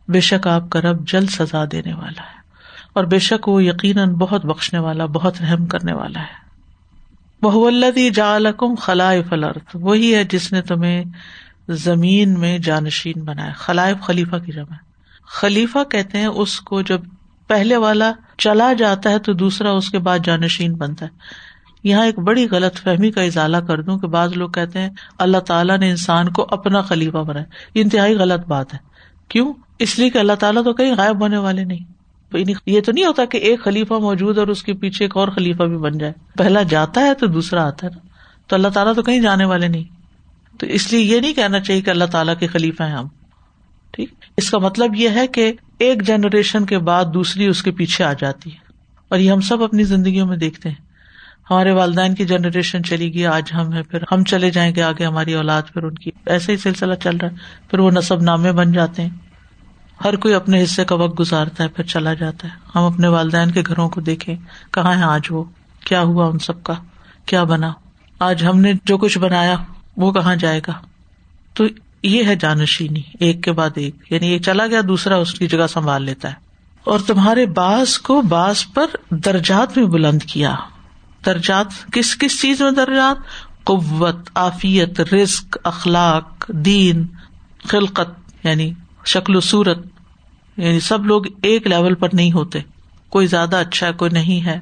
بے 0.08 0.20
شک 0.20 0.48
آپ 0.48 0.70
کا 0.70 0.82
رب 0.82 1.08
جلد 1.08 1.30
سزا 1.30 1.66
دینے 1.72 1.94
والا 1.94 2.22
ہے۔ 2.22 2.39
اور 2.94 3.04
بے 3.04 3.20
شک 3.20 3.50
وہ 3.50 3.64
یقیناً 3.64 4.14
بہت 4.14 4.46
بخشنے 4.46 4.80
والا، 4.80 5.06
بہت 5.06 5.42
رحم 5.42 5.66
کرنے 5.66 5.94
والا 5.94 6.20
ہے۔ 6.20 6.50
وہ 7.42 7.68
اللہ 7.68 8.10
جالکم 8.10 8.76
خلائے 8.76 9.24
فلرت 9.24 9.64
وہی 9.74 10.16
ہے 10.16 10.24
جس 10.24 10.54
نے 10.54 10.62
تمہیں 10.62 11.04
زمین 11.70 12.40
میں 12.40 12.60
جانشین 12.60 13.22
بنایا۔ 13.22 13.52
خلائف 13.56 13.98
خلیفہ 14.02 14.36
کی 14.36 14.52
جمع 14.52 14.76
خلیفہ 15.28 15.84
کہتے 15.84 16.18
ہیں 16.18 16.26
اس 16.26 16.62
کو 16.62 16.82
جب 16.82 17.02
پہلے 17.48 17.78
والا 17.78 18.12
چلا 18.38 18.74
جاتا 18.74 19.10
ہے 19.10 19.20
تو 19.20 19.34
دوسرا 19.34 19.72
اس 19.72 19.90
کے 19.90 20.00
بعد 20.00 20.20
جانشین 20.24 20.74
بنتا 20.74 21.06
ہے۔ 21.06 21.10
یہاں 21.84 22.06
ایک 22.06 22.20
بڑی 22.20 22.48
غلط 22.52 22.78
فہمی 22.78 23.12
کا 23.12 23.22
اضالہ 23.22 23.58
کر 23.58 23.82
دوں 23.82 24.00
کہ 24.00 24.08
بعض 24.08 24.34
لوگ 24.34 24.50
کہتے 24.50 24.80
ہیں 24.80 24.90
اللہ 25.20 25.38
تعالیٰ 25.38 25.78
نے 25.78 25.90
انسان 25.90 26.30
کو 26.30 26.48
اپنا 26.52 26.82
خلیفہ 26.82 27.18
بنایا۔ 27.18 27.46
یہ 27.74 27.82
انتہائی 27.82 28.16
غلط 28.16 28.48
بات 28.48 28.74
ہے۔ 28.74 28.80
کیوں؟ 29.28 29.54
اس 29.80 30.00
لیے 30.00 30.10
کہ 30.10 30.18
اللہ 30.18 30.34
تعالیٰ 30.34 30.64
تو 30.64 30.74
کہیں 30.74 30.96
غائب 30.98 31.22
ہونے 31.22 31.38
والے 31.38 31.64
نہیں۔ 31.64 31.99
یہ 32.66 32.82
تو 32.82 32.92
نہیں 32.92 33.06
ہوتا 33.06 33.26
کہ 33.26 33.38
ایک 33.38 33.64
خلیفہ 33.64 33.94
موجود 33.94 34.38
اور 34.38 34.48
اس 34.48 34.64
کے 34.64 34.74
پیچھے 34.74 35.06
ایک 35.06 35.18
اور 35.18 35.28
خلیفہ 35.28 35.64
بھی 35.64 35.78
بن 35.78 35.98
جائے۔ 35.98 36.14
پہلا 36.38 36.62
جاتا 36.64 37.02
ہے 37.02 37.14
تو 37.14 37.28
دوسرا 37.28 37.68
آتا 37.68 37.88
ہے 37.88 37.92
نا۔ 37.96 38.08
تو 38.48 38.56
اللہ 38.56 38.68
تعالیٰ 38.68 38.96
تو 38.96 39.02
کہیں 39.02 39.20
جانے 39.20 39.46
والے 39.46 39.68
نہیں۔ 39.68 39.84
تو 40.60 40.66
اس 40.66 40.94
لیے 40.94 41.02
یہ 41.02 41.20
نہیں 41.20 41.34
کہنا 41.34 41.60
چاہیے 41.60 41.82
کہ 41.82 41.90
اللہ 41.90 42.06
تعالیٰ 42.06 42.34
کے 42.40 42.48
خلیفہ 42.48 42.84
ہیں 42.84 42.92
ہم۔ 42.92 43.08
ٹھیک؟ 43.92 44.10
اس 44.38 44.52
کا 44.52 44.58
مطلب 44.58 44.96
یہ 44.96 45.10
ہے 45.10 45.28
کہ 45.28 45.54
ایک 45.78 46.08
جنریشن 46.08 46.66
کے 46.66 46.78
بعد 46.78 47.06
دوسری 47.14 47.46
اس 47.46 47.64
کے 47.64 47.72
پیچھے 47.72 48.04
آ 48.04 48.14
جاتی 48.14 48.52
ہے۔ 48.52 48.58
اور 49.10 49.20
یہ 49.20 49.32
ہم 49.32 49.42
سب 49.42 49.64
اپنی 49.64 49.84
زندگیوں 49.84 50.28
میں 50.28 50.38
دیکھتے 50.38 50.70
ہیں۔ 50.70 50.90
ہمارے 51.52 51.72
والدین 51.72 52.16
کی 52.16 52.26
جنریشن 52.26 52.84
چلی 52.84 53.14
گئی، 53.14 53.26
آج 53.26 53.52
ہم 53.54 53.74
ہے 53.74 53.84
پھر 53.84 54.00
ہم 54.12 54.24
چلے 54.24 54.50
جائیں 54.50 54.76
گے 54.76 54.82
آگے 54.82 55.06
ہماری 55.06 55.34
اولاد، 55.34 55.62
پھر 55.74 55.84
ان 55.84 55.96
کی 55.96 56.12
ایسا 56.26 56.52
ہی 56.52 56.58
سلسلہ 56.58 56.94
چل 56.94 57.18
رہا 57.18 57.30
ہے۔ 57.30 57.36
پھر 57.72 57.80
وہ 57.80 57.92
نصب 57.92 58.22
نامے 58.22 58.52
بن 58.52 58.72
جاتے 58.72 59.02
ہیں۔ 59.02 59.10
ہر 60.04 60.16
کوئی 60.16 60.34
اپنے 60.34 60.64
حصے 60.64 60.86
کا 60.86 60.96
وقت 60.96 61.20
گزارتا 61.20 61.64
ہے، 61.64 61.70
پھر 61.70 61.84
چلا 61.84 62.14
جاتا 62.14 62.48
ہے۔ 62.48 62.54
ہم 62.76 62.84
اپنے 62.84 63.08
والدین 63.08 63.52
کے 63.52 63.64
گھروں 63.68 63.90
کو 63.90 64.02
دیکھیں، 64.02 64.36
کہاں 64.72 64.96
ہے 64.96 65.04
آج 65.04 65.22
وہ؟ 65.30 65.44
کیا 65.86 66.02
ہوا 66.02 66.26
ان 66.26 66.40
سب 66.40 66.64
کا؟ 66.64 66.74
کیا 67.26 67.44
بنا؟ 67.44 67.74
آج 68.20 68.46
ہم 68.46 68.60
نے 68.60 68.74
جو 68.86 68.98
کچھ 68.98 69.18
بنایا، 69.18 69.56
وہ 69.98 70.12
کہاں 70.12 70.36
جائے 70.36 70.62
گا؟ 70.68 70.74
تو 71.54 71.64
یہ 72.04 72.24
ہے 72.24 72.36
جانشینی، 72.36 73.02
ایک 73.20 73.44
کے 73.44 73.52
بعد 73.52 73.70
ایک۔ 73.76 73.96
یعنی 74.10 74.28
یہ 74.28 74.40
چلا 74.40 74.68
گیا، 74.68 74.82
دوسرا 74.88 75.16
اس 75.16 75.34
کی 75.34 75.48
جگہ 75.48 75.68
سنبھال 75.68 76.04
لیتا 76.04 76.28
ہے۔ 76.30 76.34
اور 76.84 77.00
تمہارے 77.00 77.46
باس 77.46 78.00
کو 78.00 78.22
باس 78.22 78.74
پر 78.74 78.86
درجات 79.10 79.78
میں 79.78 79.86
بلند 79.86 80.24
کیا۔ 80.24 80.56
درجات، 81.26 81.66
کس 81.92 82.18
کس 82.18 82.42
چیز 82.42 82.62
میں 82.62 82.72
درجات؟ 82.72 83.16
قوت 83.64 84.30
آفیت 84.34 85.02
رسک 85.02 85.58
اخلاق، 85.64 86.48
دین، 86.48 87.08
خلقت 87.68 88.46
یعنی 88.46 88.74
شکل 89.06 89.36
و 89.36 89.40
صورت 89.40 89.78
یعنی 90.58 90.80
سب 90.80 91.06
لوگ 91.06 91.22
ایک 91.42 91.68
لیول 91.68 91.96
پر 91.96 92.08
نہیں 92.14 92.32
ہوتے۔ 92.32 92.60
کوئی 93.10 93.28
زیادہ 93.28 93.56
اچھا 93.56 93.88
ہے، 93.88 93.94
کوئی 93.94 94.12
نہیں 94.12 94.46
ہے۔ 94.46 94.60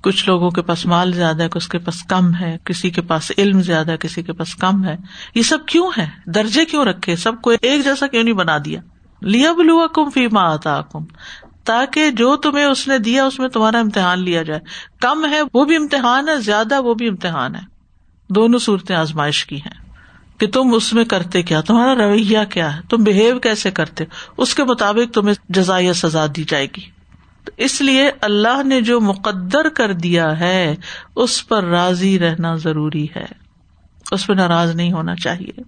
کچھ 0.00 0.28
لوگوں 0.28 0.50
کے 0.50 0.62
پاس 0.62 0.86
مال 0.86 1.12
زیادہ 1.12 1.42
ہے 1.42 1.48
کس 1.48 1.68
کے 1.68 1.78
پاس 1.78 2.02
کم 2.02 2.34
ہے۔ 2.34 2.56
کسی 2.64 2.90
کے 2.90 3.02
پاس 3.02 3.32
علم 3.38 3.62
زیادہ 3.62 3.90
ہے، 3.90 3.96
کسی 3.96 4.22
کے 4.22 4.32
پاس 4.32 4.54
کم 4.54 4.84
ہے۔ 4.84 4.96
یہ 5.34 5.42
سب 5.42 5.58
کیوں 5.66 5.90
ہے؟ 5.98 6.06
درجے 6.26 6.64
کیوں 6.64 6.84
رکھے؟ 6.84 7.16
سب 7.16 7.42
کو 7.42 7.50
ایک 7.50 7.84
جیسا 7.84 8.06
کیوں 8.06 8.22
نہیں 8.22 8.34
بنا 8.34 8.58
دیا؟ 8.64 8.80
لیا 9.22 9.52
بلوا 9.52 9.86
کم 9.86 10.10
فی 10.10 10.26
ماں 10.26 10.52
آتا 10.52 10.82
کم 10.82 11.04
تاکہ 11.64 12.10
جو 12.10 12.36
تمہیں 12.36 12.64
اس 12.64 12.88
نے 12.88 12.98
دیا، 12.98 13.24
اس 13.24 13.38
میں 13.38 13.48
تمہارا 13.48 13.78
امتحان 13.78 14.22
لیا 14.22 14.42
جائے۔ 14.42 14.60
کم 15.00 15.26
ہے، 15.30 15.40
وہ 15.54 15.64
بھی 15.64 15.76
امتحان 15.76 16.28
ہے، 16.28 16.36
زیادہ 16.36 16.82
وہ 16.82 16.94
بھی 16.94 17.08
امتحان 17.08 17.54
ہے۔ 17.54 17.60
دونوں 18.30 18.58
صورتیں 18.58 18.96
آزمائش 18.96 19.46
کی 19.46 19.56
ہیں۔ 19.56 19.85
کہ 20.38 20.46
تم 20.46 20.74
اس 20.74 20.92
میں 20.92 21.04
کرتے 21.04 21.42
کیا؟ 21.42 21.60
تمہارا 21.60 21.94
رویہ 21.94 22.38
کیا 22.50 22.76
ہے؟ 22.76 22.80
تم 22.88 23.04
بہیو 23.04 23.38
کیسے 23.38 23.70
کرتے؟ 23.70 24.04
اس 24.36 24.54
کے 24.54 24.64
مطابق 24.64 25.14
تمہیں 25.14 25.34
جزا 25.48 25.78
یا 25.78 25.94
سزا 25.94 26.26
دی 26.36 26.44
جائے 26.48 26.66
گی۔ 26.66 26.80
تو 27.44 27.52
اس 27.56 27.80
لیے 27.80 28.10
اللہ 28.20 28.62
نے 28.62 28.80
جو 28.80 29.00
مقدر 29.00 29.68
کر 29.68 29.92
دیا 29.92 30.40
ہے، 30.40 30.76
اس 31.16 31.48
پر 31.48 31.64
راضی 31.64 32.18
رہنا 32.18 32.54
ضروری 32.54 33.06
ہے۔ 33.16 33.24
اس 34.10 34.26
پہ 34.26 34.32
ناراض 34.32 34.74
نہیں 34.74 34.92
ہونا 34.92 35.14
چاہیے۔ 35.14 35.62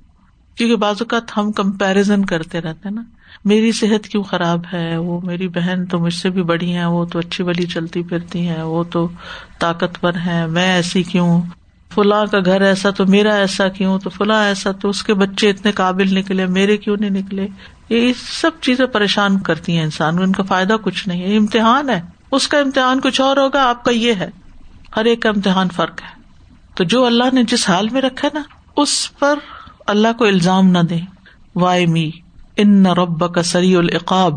کیونکہ 0.55 0.77
بعض 0.77 0.95
اوقات 1.01 1.37
ہم 1.37 1.53
کمپیرزن 1.53 2.25
کرتے 2.25 2.61
رہتے 2.61 2.91
نا۔ 2.91 3.03
میری 3.45 3.73
صحت 3.73 4.07
کیوں 4.07 4.23
خراب 4.23 4.63
ہے؟ 4.73 4.97
وہ 4.97 5.21
میری 5.21 5.49
بہن 5.49 5.87
تو 5.87 5.99
مجھ 5.99 6.15
سے 6.15 6.31
بھی 6.31 6.43
بڑی 6.43 6.75
ہے 6.75 6.85
وہ 6.85 7.05
تو 7.05 7.19
اچھی 7.19 7.45
بلی 7.45 7.67
چلتی 7.67 8.03
پھرتی 8.03 8.49
ہے 8.49 8.63
وہ 8.63 8.85
تو 8.85 9.09
طاقتور 9.59 10.13
ہے 10.27 10.47
میں 10.47 10.75
ایسی 10.75 11.03
کیوں 11.03 11.43
فلاں 11.95 12.27
کا 12.27 12.39
گھر 12.45 12.61
ایسا 12.61 12.91
تو 12.91 13.07
میرا 13.07 13.35
ایسا 13.35 13.69
کیوں؟ 13.69 13.99
تو 13.99 14.11
فلاں 14.11 14.45
ایسا 14.45 14.71
تو 14.73 14.89
اس 14.89 15.03
کے 15.03 15.15
بچے 15.15 15.51
اتنے 15.51 15.73
قابل 15.73 16.19
نکلے، 16.19 16.47
میرے 16.47 16.77
کیوں 16.77 16.97
نہیں 17.01 17.11
نکلے؟ 17.11 17.49
یہ 17.89 18.13
سب 18.41 18.51
چیزیں 18.61 18.87
پریشان 18.87 19.39
کرتی 19.39 19.77
ہیں 19.77 19.85
انسان 19.85 20.23
ان 20.23 20.33
کا 20.33 20.43
فائدہ 20.43 20.77
کچھ 20.83 21.09
نہیں 21.09 21.23
ہے 21.23 21.37
امتحان 21.37 21.91
ہے۔ 21.91 22.01
اس 22.31 22.49
کا 22.49 22.59
امتحان 22.59 23.01
کچھ 23.01 23.21
اور 23.21 23.37
ہوگا، 23.37 23.63
آپ 23.63 23.85
کا 23.85 23.91
یہ 23.91 24.15
ہے۔ 24.15 24.31
ہر 24.97 25.05
ایک 25.05 25.23
کا 25.23 25.29
امتحان 25.29 25.69
فرق 25.69 26.03
ہے۔ 26.03 26.23
تو 26.75 26.85
جو 26.85 27.05
اللہ 27.05 27.25
نے 27.33 27.43
جس 27.43 27.71
حال 27.71 27.89
میں 27.89 28.03
رکھا 28.03 28.29
نا، 28.35 28.43
اس 28.77 29.19
پر 29.19 29.39
اللہ 29.87 30.09
کو 30.19 30.25
الزام 30.25 30.67
نہ 30.67 30.79
دے 30.79 30.99
وائے 31.55 31.87
می، 31.87 32.11
ان 32.57 32.87
رب 32.87 33.35
کا 33.35 33.43
سری 33.43 33.77
العقاب 33.77 34.35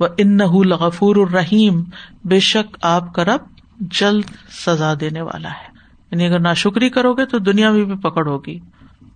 و 0.00 0.04
ان 0.18 0.40
غفور 0.70 1.16
الرحیم۔ 1.16 1.84
بے 2.24 2.40
شک 2.40 2.76
آپ 2.82 3.14
کا 3.14 3.24
رب 3.24 3.40
جلد 3.80 4.24
سزا 4.66 4.94
دینے 5.00 5.20
والا 5.20 5.50
ہے۔ 5.50 5.71
یعنی 6.12 6.26
اگر 6.26 6.40
ناشکری 6.40 6.88
کرو 6.88 7.14
گے 7.14 7.26
تو 7.26 7.38
دنیا 7.38 7.70
میں 7.70 7.84
بھی 7.84 7.94
پکڑ 7.94 8.26
ہوگی 8.26 8.58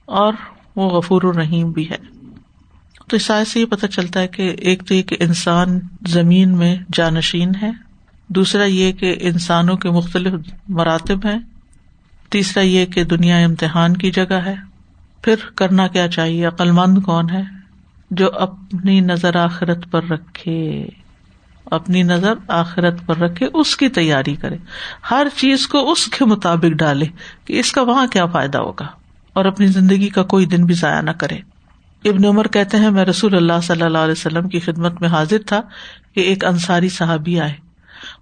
اور 0.05 0.33
وہ 0.77 0.89
غفور 0.89 1.23
الرحیم 1.23 1.71
بھی 1.71 1.91
ہے۔ 1.91 1.97
تو 3.09 3.17
اس 3.17 3.31
سے 3.47 3.61
یہ 3.61 3.65
پتہ 3.65 3.87
چلتا 3.87 4.21
ہے 4.21 4.29
کہ 4.29 4.57
ایک 4.59 4.83
تو 4.87 4.95
یہ 4.95 5.03
کہ 5.03 5.17
انسان 5.21 5.81
زمین 6.07 6.59
میں 6.59 6.77
جانشین 6.93 7.53
ہے، 7.63 7.71
دوسرا 8.29 8.65
یہ 8.65 8.93
کہ 8.93 9.17
انسانوں 9.21 9.77
کے 9.77 9.91
مختلف 9.91 10.35
مراتب 10.69 11.27
ہیں، 11.27 11.39
تیسرا 12.31 12.63
یہ 12.63 12.87
کہ 12.87 13.05
دنیا 13.05 13.37
امتحان 13.37 13.97
کی 13.97 14.11
جگہ 14.11 14.41
ہے۔ 14.47 14.55
پھر 15.23 15.35
کرنا 15.55 15.87
کیا 15.87 16.09
چاہیے، 16.09 16.47
عقلمند 16.47 16.99
کون 16.99 17.31
ہے 17.31 17.43
جو 18.11 18.39
اپنی 18.39 19.01
نظر 19.01 19.37
آخرت 19.37 19.91
پر 19.91 20.05
رکھے؟ 20.05 20.87
اپنی 21.71 22.03
نظر 22.03 22.33
آخرت 22.49 23.07
پر 23.07 23.17
رکھے، 23.17 23.49
اس 23.55 23.77
کی 23.77 23.89
تیاری 23.89 24.35
کرے۔ 24.35 24.57
ہر 25.11 25.27
چیز 25.37 25.69
کو 25.69 25.93
اس 25.93 26.07
کے 26.07 26.25
مطابق 26.25 26.79
ڈالے 26.79 27.07
کہ 27.45 27.61
اس 27.61 27.73
کا 27.73 27.83
وہاں 27.83 28.07
کیا 28.07 28.27
فائدہ 28.27 28.59
ہوگا۔ 28.59 28.87
اور 29.33 29.45
اپنی 29.45 29.67
زندگی 29.67 30.09
کا 30.09 30.23
کوئی 30.23 30.47
دن 30.47 30.65
بھی 30.65 30.75
ضائع 30.75 31.01
نہ 31.01 31.11
کرے۔ 31.11 31.39
ابن 32.09 32.25
عمر 32.25 32.49
کہتے 32.49 32.77
ہیں، 32.77 32.91
میں 32.91 33.05
رسول 33.05 33.37
اللہ 33.37 33.53
صلی 33.63 33.83
اللہ 33.83 33.99
علیہ 33.99 34.13
وسلم 34.13 34.49
کی 34.49 34.61
خدمت 34.61 35.01
میں 35.01 35.09
حاضر 35.09 35.37
تھا 35.47 35.61
کہ 36.15 36.21
ایک 36.21 36.45
انصاری 36.45 36.89
صحابی 36.89 37.41
آئے۔ 37.41 37.53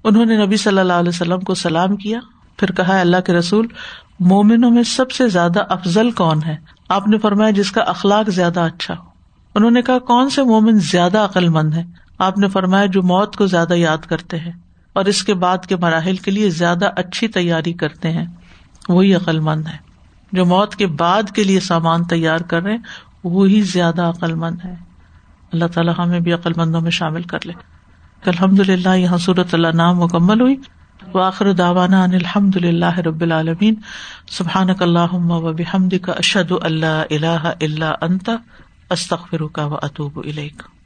انہوں 0.04 0.26
نے 0.26 0.46
نبی 0.46 0.56
صلی 0.56 0.78
اللہ 0.78 0.92
علیہ 0.92 1.08
وسلم 1.08 1.40
کو 1.40 1.54
سلام 1.54 1.96
کیا، 1.96 2.18
پھر 2.56 2.72
کہا، 2.72 3.00
اللہ 3.00 3.20
کے 3.26 3.32
رسول، 3.32 3.66
مومنوں 4.20 4.70
میں 4.70 4.82
سب 4.82 5.10
سے 5.10 5.28
زیادہ 5.28 5.62
افضل 5.68 6.10
کون 6.10 6.40
ہے؟ 6.46 6.56
آپ 6.88 7.08
نے 7.08 7.18
فرمایا، 7.18 7.50
جس 7.50 7.72
کا 7.72 7.82
اخلاق 7.82 8.30
زیادہ 8.30 8.60
اچھا 8.60 8.94
ہو۔ 8.98 9.02
انہوں 9.54 9.70
نے 9.70 9.82
کہا، 9.82 9.98
کون 9.98 10.30
سے 10.30 10.42
مومن 10.42 10.78
زیادہ 10.78 11.18
عقل 11.18 11.48
مند 11.48 11.74
ہے 11.74 12.03
آپ 12.18 12.38
نے 12.38 12.48
فرمایا 12.48 12.86
جو 12.86 13.02
موت 13.02 13.36
کو 13.36 13.46
زیادہ 13.46 13.74
یاد 13.74 13.98
کرتے 13.98 14.38
ہیں 14.38 14.52
اور 14.92 15.04
اس 15.04 15.24
کے 15.24 15.34
بعد 15.34 15.66
کے 15.66 15.76
مراحل 15.76 16.16
کے 16.16 16.30
لیے 16.30 16.50
زیادہ 16.50 16.90
اچھی 16.96 17.28
تیاری 17.28 17.72
کرتے 17.72 18.10
ہیں، 18.10 18.26
وہی 18.88 19.14
عقل 19.14 19.40
مند 19.40 19.66
ہے 19.66 19.76
جو 20.32 20.44
موت 20.44 20.76
کے 20.76 20.86
بعد 20.86 21.22
کے 21.34 21.44
لیے 21.44 21.60
سامان 21.60 22.04
تیار 22.04 22.38
کر 22.38 22.62
رہے 22.62 22.76
وہی 23.24 23.60
زیادہ 23.60 24.02
عقل 24.02 24.34
مند 24.34 24.58
ہے 24.64 24.74
اللہ 25.52 25.64
تعالیٰ 25.64 25.94
ہمیں 25.98 26.20
بھی 26.20 26.32
عقل 26.32 26.52
مندوں 26.56 26.80
میں 26.80 26.90
شامل 26.90 27.22
کر 27.22 27.38
لے۔ 27.44 27.52
الحمد 28.26 28.60
للہ 28.60 28.96
یہاں 28.96 29.18
صورت 29.18 29.54
اللہ 29.54 29.68
نام 29.74 30.00
مکمل 30.00 30.40
ہوئی۔ 30.40 30.56
واخر 31.14 31.52
داوانا 31.52 32.02
ان 32.04 32.14
الحمد 32.14 32.56
للہ 32.56 32.98
رب 32.98 33.20
العالمین۔ 33.20 33.74
سبحان 34.30 34.68
اللہ 34.80 35.14
و 35.14 35.52
کا 36.02 36.12
اشد 36.12 36.52
اللہ 36.62 37.02
اللہ 37.10 37.52
اللہ 37.60 37.94
انت 38.00 38.30
استخر 38.90 39.46
کا 39.46 39.66
و 39.66 39.74
اطوب 39.74 40.20